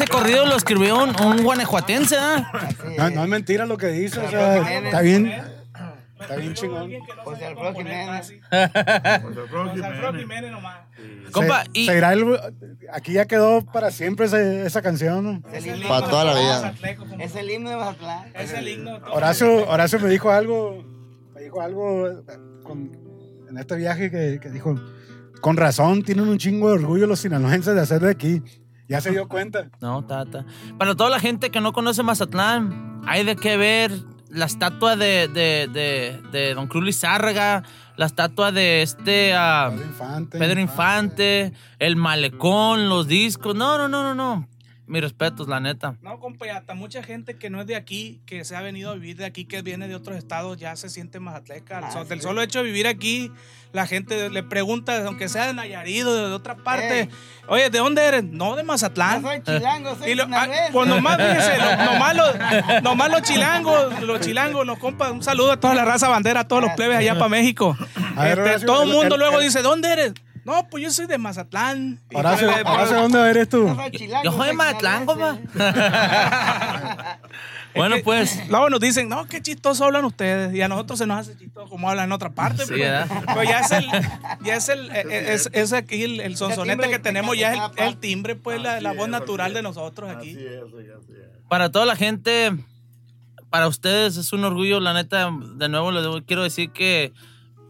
[0.03, 2.50] ese corrido lo escribió un, un guanajuatense, ¿ah?
[2.98, 4.20] No, no es mentira lo que dice.
[4.20, 5.32] O sea, está bien.
[6.20, 6.90] Está bien chingón.
[7.24, 8.32] José Alfredo Jiménez.
[8.48, 10.76] José Alfredo Jiménez nomás.
[11.32, 12.38] Compa, Se- y seguirá el-
[12.92, 15.24] aquí ya quedó para siempre ese- esa canción.
[15.42, 15.50] ¿no?
[15.53, 16.74] Es el himno Pa' toda la vida.
[17.18, 18.32] Es el himno de Mazatlán.
[18.34, 18.94] Es el himno.
[18.94, 19.12] de todo.
[19.14, 20.84] Horacio, Horacio me dijo algo,
[21.34, 22.14] me dijo algo eh,
[22.62, 22.92] con-
[23.50, 24.80] en este viaje que, que dijo,
[25.40, 28.42] con razón tienen un chingo de orgullo los sinaloenses de hacer de aquí.
[28.89, 29.68] Ya se dio cuenta.
[29.80, 30.45] No, tata.
[30.78, 33.93] Para toda la gente que no conoce Mazatlán, hay de qué ver
[34.28, 37.62] la estatua de, de, de, de Don Cruz Lizárraga,
[37.97, 40.39] la estatua de este ah, Pedro Infante.
[40.39, 43.55] Pedro Infante, el malecón, los discos.
[43.55, 44.49] No, no, no, no, no.
[44.85, 45.95] Mis respetos, la neta.
[46.03, 48.91] No, compa, y hasta mucha gente que no es de aquí, que se ha venido
[48.91, 51.80] a vivir de aquí, que viene de otros estados, ya se siente mazatleca.
[51.85, 52.24] Ah, So- Del sí.
[52.24, 53.30] solo hecho de vivir aquí,
[53.72, 57.09] la gente le pregunta, aunque sea de Nayarit o de otra parte, Ey.
[57.47, 58.24] oye, ¿de dónde eres?
[58.24, 59.22] No, de Yo Mazatlán.
[59.22, 64.03] soy chilango, soy Y lo- ah, pues nomás, fíjese, lo- nomás, los, nomás los chilangos,
[64.03, 66.99] los chilangos, los compas, un saludo a toda la raza bandera, a todos los plebes
[66.99, 67.76] allá para México.
[68.16, 70.12] Ver, Este, todo el mundo luego el- dice, ¿dónde eres?
[70.45, 72.01] No, pues yo soy de Mazatlán.
[72.12, 73.76] Horacio, Horacio, ¿dónde eres tú?
[74.24, 75.38] Yo soy de Mazatlán, compa.
[77.76, 78.43] bueno, pues.
[78.49, 80.53] Luego nos dicen, no, qué chistoso hablan ustedes.
[80.55, 82.64] Y a nosotros se nos hace chistoso como hablan en otra parte.
[82.64, 82.80] Sí, pues.
[82.80, 83.07] ¿verdad?
[83.26, 83.86] Pero ya es el,
[84.43, 87.61] ya es el, eh, es, es aquí el, el sonsonete timbre que tenemos, ya es
[87.76, 90.30] el, timbre, pues, la, voz natural de nosotros aquí.
[90.30, 91.43] Así es, así es.
[91.49, 92.53] Para toda la gente,
[93.49, 95.30] para ustedes es un orgullo, la neta.
[95.55, 97.12] De nuevo les quiero decir que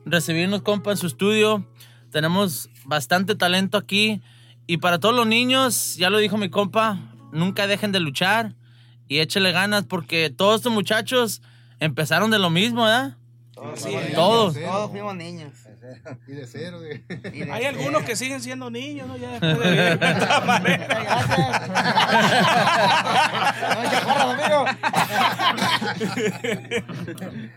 [0.05, 1.67] recibirnos, compa, en su estudio.
[2.13, 4.23] Tenemos bastante talento aquí.
[4.69, 7.01] Y para todos los niños, ya lo dijo mi compa,
[7.33, 8.55] nunca dejen de luchar
[9.09, 11.43] y échele ganas porque todos estos muchachos
[11.81, 13.17] empezaron de lo mismo, ¿verdad?
[13.77, 14.55] Sí, Todos.
[14.55, 15.53] Todos fuimos niños.
[16.29, 16.81] Y de cero.
[16.81, 17.05] de-
[17.35, 19.17] Y de- Hay algunos que siguen siendo niños, ¿no?
[19.17, 20.87] Ya después de vivir de esta manera.
[20.87, 21.63] Gracias.
[23.63, 24.65] No, chaparras, amigo.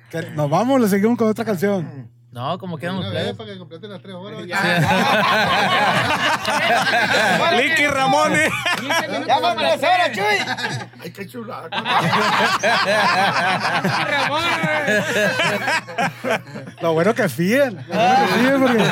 [0.09, 2.09] Que nos vamos, le seguimos con otra canción.
[2.35, 3.27] No, como quieran Una ustedes.
[3.27, 4.41] vez para que completen las tres horas.
[7.57, 8.35] Licky Ramón.
[8.35, 8.49] ¿eh?
[9.25, 10.23] Ya va a aparecer, Chuy.
[11.01, 11.69] Ay, qué chulada.
[16.81, 17.77] Lo bueno que fíen.
[17.87, 18.83] Lo bueno que fíen porque...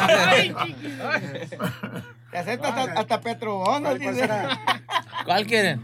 [2.32, 4.58] Te acepta hasta, hasta Petro Bono, ¿Cuál- cuál será?
[5.26, 5.82] ¿Cuál quieren?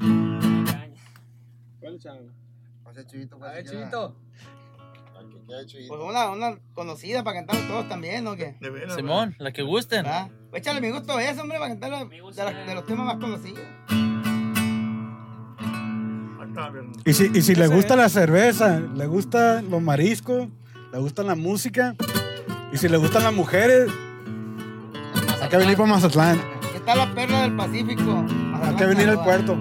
[2.85, 3.75] O sea, Chuyito, A ver, si
[5.49, 8.35] Pues una, una conocida para cantar todos también, ¿no?
[8.35, 8.55] ¿Qué?
[8.59, 10.05] De veras, Simón, la que gusten.
[10.05, 10.29] ¿Ah?
[10.49, 13.17] Pues Échale mi gusto a eso, hombre, para cantar de, los, de los temas más
[13.17, 13.59] conocidos.
[17.05, 20.49] Y si, y si le gusta la cerveza, le gustan los mariscos,
[20.91, 21.95] le gusta la música,
[22.71, 23.89] y si le gustan las mujeres,
[25.41, 26.37] hay que venir para Mazatlán,
[26.67, 28.25] Aquí está la perla del Pacífico.
[28.61, 29.57] hay que venir al puerto.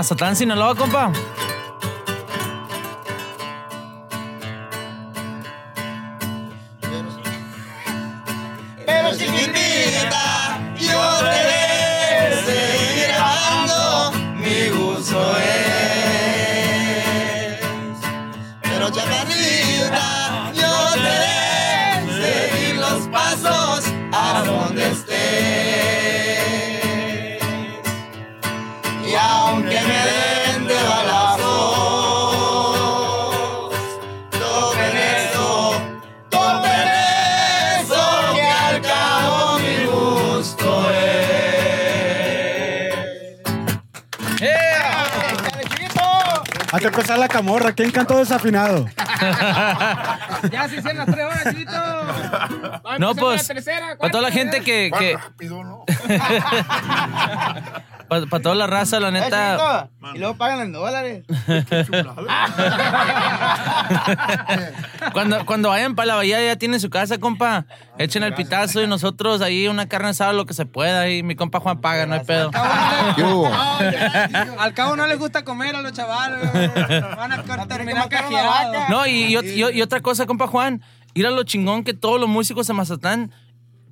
[0.00, 1.12] Mazatlán, Sinaloa, compa.
[47.90, 48.86] Camorra, ¿quién cantó desafinado?
[50.50, 51.72] Ya se hicieron las tres horas, Chuyito.
[51.72, 54.90] Va a No, empezar pues, la tercera, para toda la cuarta, gente que...
[54.90, 55.84] Va que rápido, ¿no?
[58.08, 59.56] para, toda la raza, la Eh, neta...
[59.56, 61.24] chiquito, Y luego pagan en dólares.
[61.86, 62.46] Chulada.
[65.12, 67.66] Cuando, cuando vayan para la bahía ya tienen su casa, compa.
[67.98, 71.08] Echen el pitazo y nosotros ahí una carne asada, lo que se pueda.
[71.08, 72.50] Y mi compa Juan paga, no hay pedo.
[74.58, 76.40] Al cabo no les gusta comer a los chavales.
[77.16, 78.88] Van a terminar cajeados.
[78.88, 80.82] No, y, y, y- y otra cosa, compa Juan.
[81.14, 83.32] Ir a lo chingón que todos los músicos de Mazatlán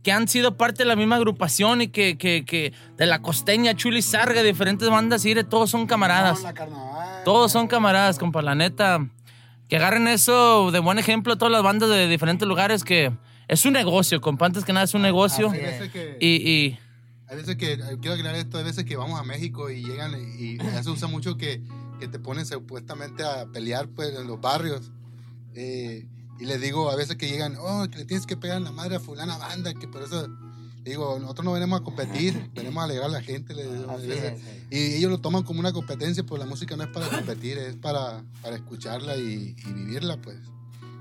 [0.04, 3.74] que han sido parte de la misma agrupación y que, que, que de la costeña,
[3.74, 6.46] Chuli Sarga, diferentes bandas, y todos son camaradas.
[7.24, 9.00] Todos son camaradas, compa, la neta.
[9.68, 13.12] Que agarren eso de buen ejemplo todas las bandas de diferentes lugares que
[13.48, 15.50] es un negocio, compa, antes que nada es un negocio.
[15.50, 16.78] Hay veces que, Y, y
[17.28, 20.12] hay veces que, eh, quiero aclarar esto, hay veces que vamos a México y llegan
[20.38, 21.62] y, ya se usa mucho que,
[22.00, 24.90] que te ponen supuestamente a pelear pues en los barrios.
[25.54, 26.06] Eh,
[26.40, 28.96] y les digo a veces que llegan, oh, que le tienes que pegar la madre
[28.96, 30.28] a fulana banda, que por eso,
[30.84, 33.54] digo, nosotros no venimos a competir, venimos a alegrar a la gente.
[33.54, 34.42] les digo, es.
[34.70, 37.76] Y ellos lo toman como una competencia, pues la música no es para competir, es
[37.76, 40.38] para, para escucharla y, y vivirla, pues.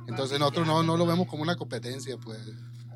[0.07, 2.39] Entonces nosotros no, no lo vemos como una competencia, pues.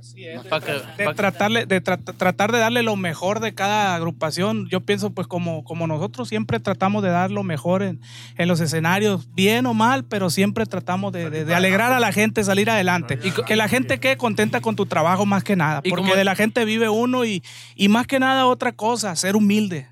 [0.01, 0.41] Así es.
[0.45, 4.67] pa' que- de tratarle, de tra- tratar de darle lo mejor de cada agrupación.
[4.67, 8.01] Yo pienso, pues, como, como nosotros siempre tratamos de dar lo mejor en,
[8.37, 12.11] en los escenarios, bien o mal, pero siempre tratamos de, de- de alegrar a la
[12.11, 13.19] gente, salir adelante.
[13.23, 15.81] Y que la gente quede contenta con tu trabajo más que nada.
[15.91, 17.43] Porque de la gente vive uno y,
[17.75, 19.87] y más que nada otra cosa, ser humilde.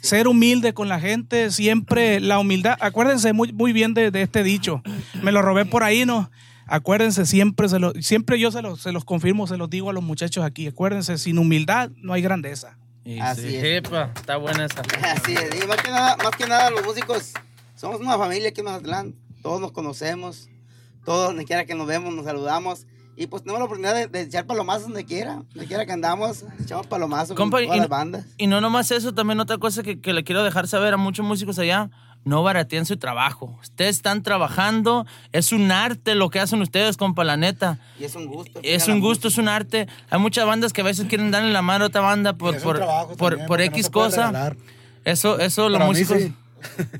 [0.00, 2.76] Ser humilde con la gente, siempre la humildad.
[2.80, 4.82] Acuérdense muy, muy bien de, de este dicho.
[5.22, 6.28] Me lo robé por ahí, ¿no?
[6.74, 9.92] Acuérdense, siempre, se lo, siempre yo se los, se los confirmo, se los digo a
[9.92, 10.66] los muchachos aquí.
[10.68, 12.78] Acuérdense, sin humildad no hay grandeza.
[13.04, 13.62] Y Así sí, es.
[13.62, 14.80] jepa, está buena esa.
[15.12, 17.32] Así es, y más que nada, más que nada los músicos
[17.76, 20.48] somos una familia aquí en Mazatlán, todos nos conocemos,
[21.04, 24.22] todos donde quiera que nos vemos nos saludamos y pues tenemos la oportunidad de, de
[24.22, 27.82] echar palomazos donde quiera, donde quiera que andamos, echamos palomazos Compa, con y todas no-
[27.82, 28.24] las bandas.
[28.38, 31.26] Y no nomás eso, también otra cosa que, que le quiero dejar saber a muchos
[31.26, 31.90] músicos allá,
[32.24, 33.58] no barateen su trabajo.
[33.62, 37.78] Ustedes están trabajando, es un arte lo que hacen ustedes, compa, la neta.
[37.98, 38.60] Y es un gusto.
[38.62, 39.88] Es un gusto, es un arte.
[40.10, 42.78] Hay muchas bandas que a veces quieren darle la mano a otra banda por, por,
[42.78, 44.26] por, también, por porque no X puede cosa.
[44.28, 44.56] regalar.
[45.04, 46.22] Eso, eso los Pero a mí músicos...
[46.22, 46.34] sí.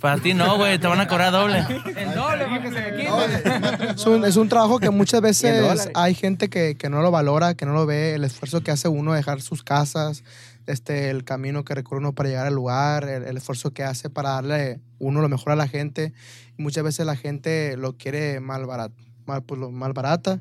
[0.00, 1.58] Para ti no, güey, te van a cobrar doble.
[1.96, 3.90] El doble para que se me quite.
[3.94, 7.54] Es un, es un trabajo que muchas veces hay gente que, que no lo valora,
[7.54, 10.24] que no lo ve, el esfuerzo que hace uno de dejar sus casas,
[10.66, 14.30] este, el camino que recorre uno para llegar al lugar, el, esfuerzo que hace para
[14.30, 16.12] darle uno lo mejor a la gente.
[16.56, 18.92] Muchas veces la gente lo quiere mal, barat,
[19.26, 20.40] mal, pues, lo mal barata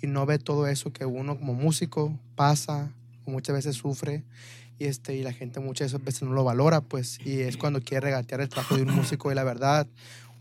[0.00, 2.92] y no ve todo eso que uno como músico pasa,
[3.26, 4.24] muchas veces sufre.
[4.78, 8.06] Y, este, y la gente muchas veces no lo valora, pues, y es cuando quiere
[8.06, 9.30] regatear el trabajo de un músico.
[9.30, 9.86] Y la verdad,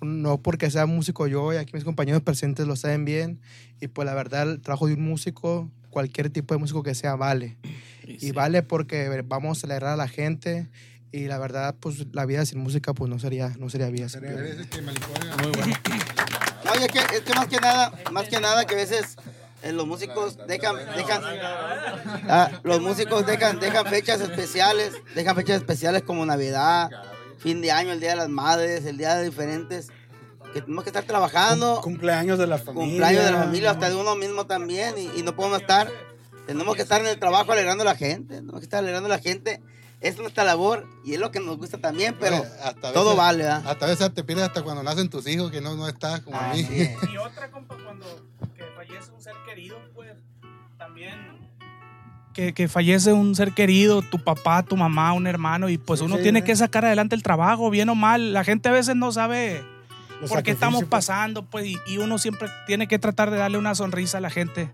[0.02, 3.40] no porque sea músico yo y aquí mis compañeros presentes lo saben bien
[3.80, 7.16] y pues la verdad el trabajo de un músico cualquier tipo de músico que sea
[7.16, 7.58] vale
[8.04, 10.70] y vale porque vamos a celebrar a la gente
[11.12, 14.08] y la verdad pues la vida sin música pues no sería no sería vida
[15.42, 15.76] Muy bueno.
[16.74, 19.18] Oye, es que, es que más que nada, más que nada que a veces
[19.64, 21.22] eh, los músicos dejan, dejan,
[22.30, 26.90] ah, los músicos dejan, dejan fechas especiales, dejan fechas especiales como Navidad,
[27.38, 29.90] fin de año, el Día de las Madres, el Día de diferentes,
[30.54, 32.88] que tenemos que estar trabajando, Cumpleaños de la familia.
[32.88, 35.92] cumpleaños de la familia, hasta de uno mismo también, y, y no podemos estar,
[36.48, 39.10] tenemos que estar en el trabajo alegrando a la gente, tenemos que estar alegrando a
[39.18, 39.62] la gente,
[40.02, 43.16] es nuestra labor y es lo que nos gusta también, pero Oye, hasta a todo
[43.16, 43.64] vale, ¿verdad?
[43.68, 46.38] Hasta a veces te pides hasta cuando nacen tus hijos que no, no estás como
[46.40, 46.62] a mí.
[47.14, 48.06] Y otra, compa, cuando
[48.56, 50.12] que fallece un ser querido, pues
[50.78, 51.40] también.
[52.34, 56.06] Que, que fallece un ser querido, tu papá, tu mamá, un hermano, y pues Sí,
[56.06, 56.46] uno sí, tiene sí.
[56.46, 58.32] que sacar adelante el trabajo, bien o mal.
[58.34, 59.62] La gente a veces no sabe
[60.22, 60.90] Los por qué estamos pues.
[60.90, 64.30] pasando, pues, y, y uno siempre tiene que tratar de darle una sonrisa a la
[64.30, 64.72] gente.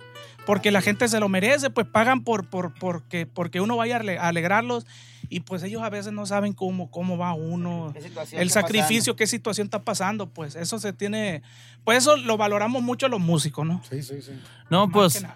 [0.47, 3.99] Porque la gente se lo merece, pues pagan por, por, porque, porque uno vaya a
[3.99, 4.87] ale- a alegrarlos
[5.29, 9.15] y pues ellos a veces no saben cómo, cómo va uno, ¿Qué situación el sacrificio,
[9.15, 11.43] qué situación está pasando, pues eso se tiene,
[11.83, 13.83] pues eso lo valoramos mucho los músicos, ¿no?
[13.89, 14.31] Sí, sí, sí.
[14.71, 15.27] No, Más pues que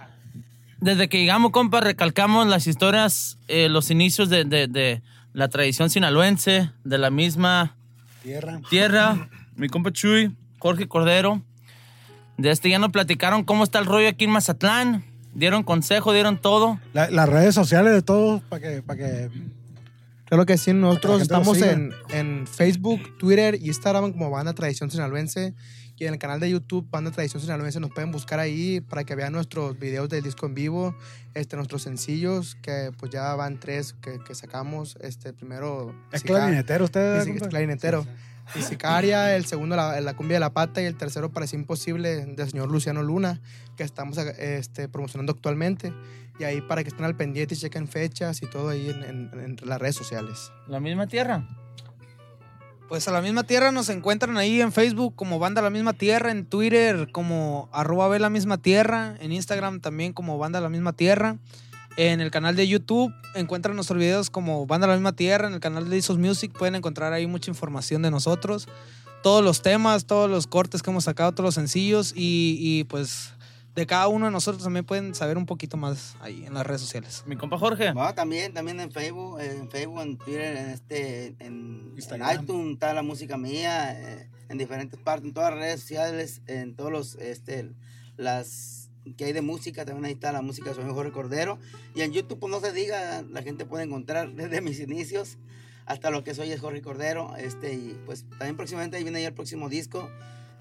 [0.80, 5.02] desde que llegamos, compa, recalcamos las historias, eh, los inicios de, de- de
[5.34, 7.76] la tradición sinaloense, de la misma
[8.24, 8.60] Tierra.
[8.70, 11.42] tierra, mi compa Chuy, Jorge Cordero.
[12.42, 15.04] De este ya nos platicaron cómo está el rollo aquí en Mazatlán.
[15.34, 16.80] Dieron consejo, dieron todo.
[16.94, 19.30] La- las redes sociales de todos para que, para que
[20.26, 25.54] Claro que sí, nosotros estamos en, en Facebook, Twitter y Instagram como Banda Tradición Sinaloense.
[25.98, 29.14] Y en el canal de YouTube Banda Tradición Sinaloense nos pueden buscar ahí para que
[29.14, 30.96] vean nuestros videos del disco en vivo,
[31.36, 34.98] este, nuestros sencillos, que pues ya van tres que, que sacamos.
[35.02, 35.94] Este, primero...
[36.12, 37.20] es clarinetero usted.
[37.20, 37.50] Sí, sí, compa?
[37.50, 38.08] clarinetero.
[38.56, 42.26] Y Sicaria, el segundo la, la cumbia de la pata y el tercero Parecía Imposible
[42.26, 43.40] del señor Luciano Luna,
[43.78, 45.94] que estamos este, promocionando actualmente.
[46.40, 49.40] Y ahí para que estén al pendiente y chequen fechas y todo ahí en, en-
[49.40, 50.52] en las redes sociales.
[50.68, 51.48] La misma tierra.
[52.90, 56.30] Pues a la misma tierra nos encuentran ahí en Facebook como Banda La Misma Tierra,
[56.32, 61.38] en Twitter como arroba la misma tierra, en Instagram también como Banda La Misma Tierra.
[61.98, 65.60] En el canal de YouTube encuentran nuestros videos como Banda La Misma Tierra, en el
[65.60, 68.68] canal de Isos Music pueden encontrar ahí mucha información de nosotros,
[69.24, 73.34] todos los temas, todos los cortes que hemos sacado, todos los sencillos y, y, pues
[73.76, 76.82] de cada uno de nosotros también pueden saber un poquito más ahí en las redes
[76.82, 77.24] sociales.
[77.26, 77.94] Mi compa Jorge.
[77.94, 82.44] No, también, también en Facebook, en Facebook, en Twitter, en este, en, en Instagram.
[82.44, 86.76] iTunes está la música mía, eh, en diferentes partes, en todas las redes sociales, en
[86.76, 87.72] todos los, este,
[88.18, 88.81] las
[89.18, 91.60] que hay de música, también ahí está la música de su amigo Jorge Cordero.
[91.96, 95.38] Y en YouTube, pues no se diga, la gente puede encontrar desde mis inicios
[95.86, 99.28] hasta lo que soy es Jorge Cordero, este, y pues también próximamente ahí viene ya
[99.28, 100.10] el próximo disco,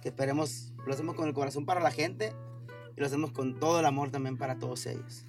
[0.03, 2.33] que esperemos, lo hacemos con el corazón para la gente,
[2.97, 5.25] y lo hacemos con todo el amor también para todos ellos.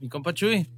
[0.00, 0.68] Mi compa Chuy.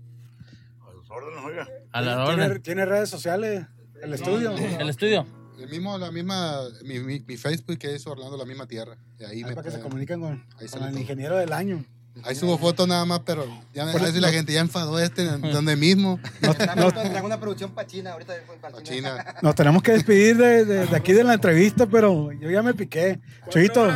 [1.92, 2.62] A la ¿Tiene, orden.
[2.62, 3.66] tiene redes sociales?
[4.02, 4.52] ¿El estudio?
[4.52, 5.26] El estudio.
[5.58, 8.96] El mismo, la misma, mi, mi, mi Facebook que es Orlando La Misma Tierra.
[9.18, 11.00] Y ahí, Ahí me para que se comuniquen con, ahí con el todo.
[11.00, 11.84] ingeniero del año.
[12.24, 15.76] Ahí subo fotos nada más, pero ya me decir la gente ya enfadó este donde
[15.76, 16.18] mismo.
[16.40, 19.22] Traigo una producción para China, ahorita para A China.
[19.42, 22.72] Nos tenemos que despedir de, de- de aquí de la entrevista, pero yo ya me
[22.72, 23.20] piqué.
[23.50, 23.86] Chuyito,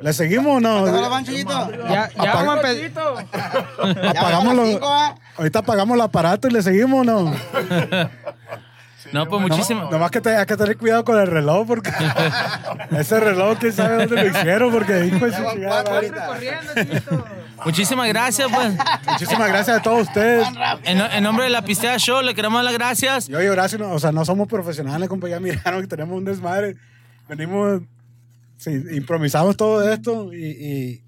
[0.00, 0.86] ¿le seguimos o no?
[0.86, 4.10] Ya, vamos a.
[4.10, 5.14] Apagamos los- ¿ah?
[5.36, 7.34] Ahorita apagamos el aparato y le seguimos o no.
[9.12, 9.90] No, pues No- muchísimas.
[9.90, 11.90] Nomás que te, hay que tener cuidado con el reloj, porque
[12.98, 16.10] ese reloj, quién sabe dónde lo hicieron, porque hijo de su chingada madre.
[17.64, 18.74] Muchísimas gracias, pues.
[19.06, 20.46] Muchísimas gracias a todos ustedes.
[20.84, 23.28] En, en nombre de la Pistea Show le queremos dar las gracias.
[23.28, 26.24] Yo y Horacio, no, o sea, no somos profesionales, compa, ya miraron que tenemos un
[26.24, 26.76] desmadre.
[27.28, 27.82] Venimos,
[28.56, 31.04] sí, improvisamos todo esto, y, y-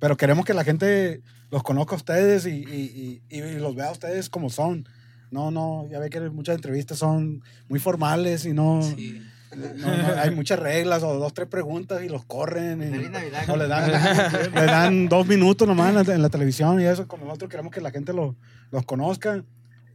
[0.00, 3.88] pero queremos que la gente los conozca a ustedes y, y- y- y los vea
[3.88, 4.88] a ustedes como son.
[5.32, 10.30] No, no, ya ve que muchas entrevistas son muy formales y no, no- no- hay
[10.30, 12.82] muchas reglas o dos, tres preguntas y los corren.
[12.82, 13.48] y- Feliz Navidad.
[13.50, 13.90] o le dan,
[14.54, 17.08] le dan dos minutos nomás en la, en la televisión y eso.
[17.08, 18.36] Como nosotros queremos que la gente lo-
[18.70, 19.42] los conozca.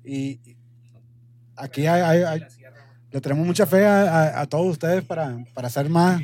[0.04, 0.40] Y
[1.56, 2.42] aquí hay, hay- hay-
[3.12, 6.22] le tenemos mucha fe a, a- a todos ustedes para, para hacer más,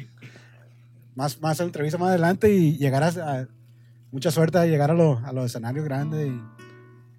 [1.16, 3.48] más, más entrevistas más adelante y llegar a, a-
[4.12, 6.28] mucha suerte a llegar a, los- a los escenarios grandes.
[6.28, 6.42] Y,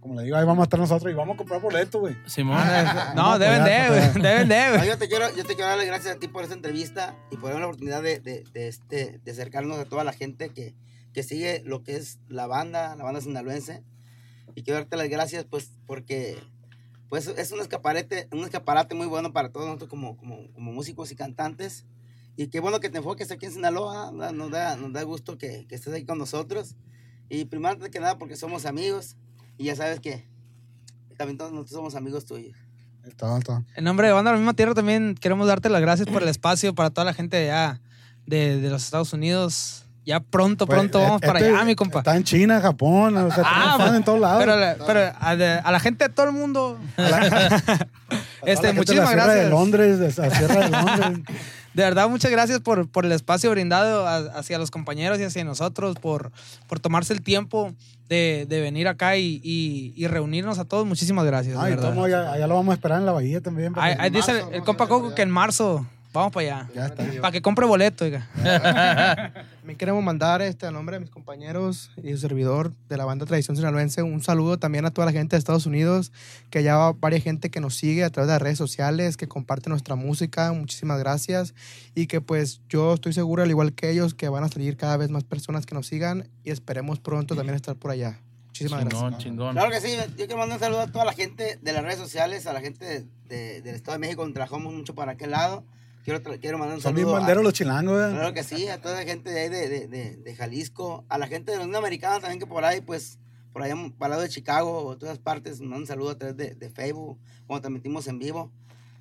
[0.05, 2.14] como le digo, ahí vamos a estar nosotros y vamos a comprar boletos, güey.
[2.26, 2.59] Simón.
[2.59, 4.22] Vamos No, deben de, güey.
[4.22, 4.86] Deben de, güey.
[4.86, 7.38] yo, te quiero, yo te quiero dar las gracias a ti por esta entrevista y
[7.38, 10.74] por darme la oportunidad de, de, de, este, de acercarnos a toda la gente que,
[11.14, 13.82] que sigue lo que es la banda, la banda sinaloense.
[14.55, 16.36] Y quiero darte las gracias, pues, porque
[17.09, 21.12] pues, es un escaparate, un escaparate muy bueno para todos nosotros como, como, como músicos
[21.12, 21.86] y cantantes.
[22.36, 24.30] Y qué bueno que te enfoques aquí en Sinaloa, ¿no?
[24.32, 26.76] nos da, nos da gusto que, que estés ahí con nosotros.
[27.30, 29.16] Y primero, antes que nada, porque somos amigos
[29.59, 30.26] y ya sabes que
[31.16, 32.57] también todos nosotros somos amigos tuyos.
[33.16, 33.64] Todo, todo.
[33.76, 36.28] En nombre de Banda de la Misma Tierra también queremos darte las gracias por el
[36.28, 37.80] espacio para toda la gente de allá,
[38.26, 39.82] de, de los Estados Unidos.
[40.07, 42.00] Ya pronto, Pues, pronto vamos este para allá, mi compa.
[42.00, 44.38] Está en China, Japón, o sea, Ah, pues, en todos lados.
[44.44, 46.78] Pero, la- pero a, de- a la gente de todo el mundo.
[46.98, 47.38] A la- a toda
[47.68, 47.86] la
[48.42, 49.44] este, gente de muchísimas la gracias.
[49.44, 51.36] de Londres, de la Sierra de Londres.
[51.75, 55.45] De verdad, muchas gracias por, por el espacio brindado a- hacia los compañeros y hacia
[55.45, 56.31] nosotros, por,
[56.68, 57.72] por tomarse el tiempo
[58.09, 60.87] de, de venir acá y, y- y reunirnos a todos.
[60.87, 61.57] Muchísimas gracias.
[61.57, 61.89] de Ay, verdad.
[61.91, 63.72] tomo, allá, allá lo vamos a esperar en la bahía también.
[63.77, 66.70] ahí dice el, el compa Coco que en marzo vamos para allá.
[66.74, 67.04] Ya está.
[67.20, 68.28] Para que compre boleto, oiga.
[69.60, 73.26] También queremos mandar este, a nombre de mis compañeros y su servidor de la banda
[73.26, 76.12] Tradición Sinaloense un saludo también a toda la gente de Estados Unidos,
[76.50, 79.26] que ya va varias gente que nos sigue a través de las redes sociales, que
[79.28, 80.52] comparte nuestra música.
[80.52, 81.54] Muchísimas gracias.
[81.94, 84.96] Y que pues yo estoy seguro, al igual que ellos, que van a salir cada
[84.96, 88.18] vez más personas que nos sigan y esperemos pronto también estar por allá.
[88.48, 89.22] Muchísimas Chingón, gracias.
[89.24, 89.52] chingón.
[89.54, 91.98] Claro que sí, yo quiero mandar un saludo a toda la gente de las redes
[91.98, 95.32] sociales, a la gente de- de- del Estado de México, donde trabajamos mucho para aquel
[95.32, 95.64] lado.
[96.05, 97.18] Quiero, quiero mandar un Son bien saludo.
[97.20, 98.11] banderos a, los chilangos, ¿verdad?
[98.12, 101.16] claro que sí, a toda la gente de ahí de, de, de, de Jalisco, a
[101.18, 103.18] la gente de la Unión Americana también que por ahí, pues,
[103.55, 106.36] por allá para el lado de Chicago o todas partes, mando un saludo a través
[106.36, 108.52] de, de Facebook, cuando transmitimos en vivo.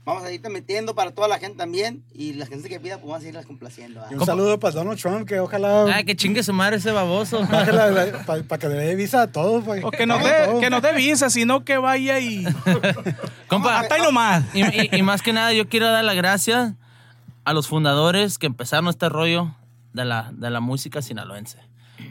[0.05, 3.07] Vamos a ir transmitiendo para toda la gente también y la gente que pida, pues
[3.09, 4.01] vamos a irlas complaciendo.
[4.01, 4.07] ¿ah?
[4.11, 5.85] Y un saludo para Donald Trump, que ojalá.
[5.95, 7.39] Ay, que chingue su madre ese baboso.
[7.49, 9.63] para que le dé visa a todos.
[9.63, 12.43] pa- O que nos dé, que nos dé visa, sino que vaya y.
[13.47, 14.43] Compa, Hasta ahí nomás.
[14.53, 16.73] y, y- y más que nada, yo quiero dar las gracias
[17.45, 19.55] a los fundadores que empezaron este rollo
[19.93, 21.59] de la, de la música sinaloense.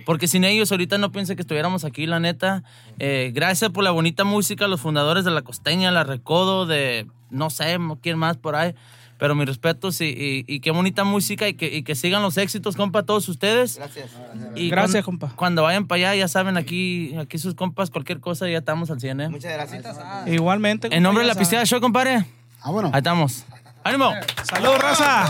[0.06, 2.62] Porque sin ellos ahorita no pensé que estuviéramos aquí, la neta.
[2.98, 7.50] Eh, gracias por la bonita música, los fundadores de La Costeña, La Recodo, de no
[7.50, 8.74] sé quién más por ahí.
[9.18, 12.36] Pero mis respetos y, y- y qué bonita música y que, y que sigan los
[12.38, 13.76] éxitos, compa, todos ustedes.
[13.76, 14.10] Gracias.
[14.56, 15.32] Y Gracias, compa.
[15.36, 19.00] Cuando vayan para allá, ya saben, aquí, aquí sus compas, cualquier cosa, ya estamos al
[19.00, 19.28] 100, ¿eh?
[19.28, 19.84] Muchas gracias.
[20.26, 20.88] Igualmente.
[20.90, 22.24] En nombre de la compa, piscina show, compadre.
[22.62, 22.90] Ah, bueno.
[22.92, 23.44] Ahí estamos.
[23.84, 24.14] ¡Ánimo!
[24.44, 25.28] ¡Saludos, raza!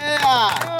[0.00, 0.73] Yeah.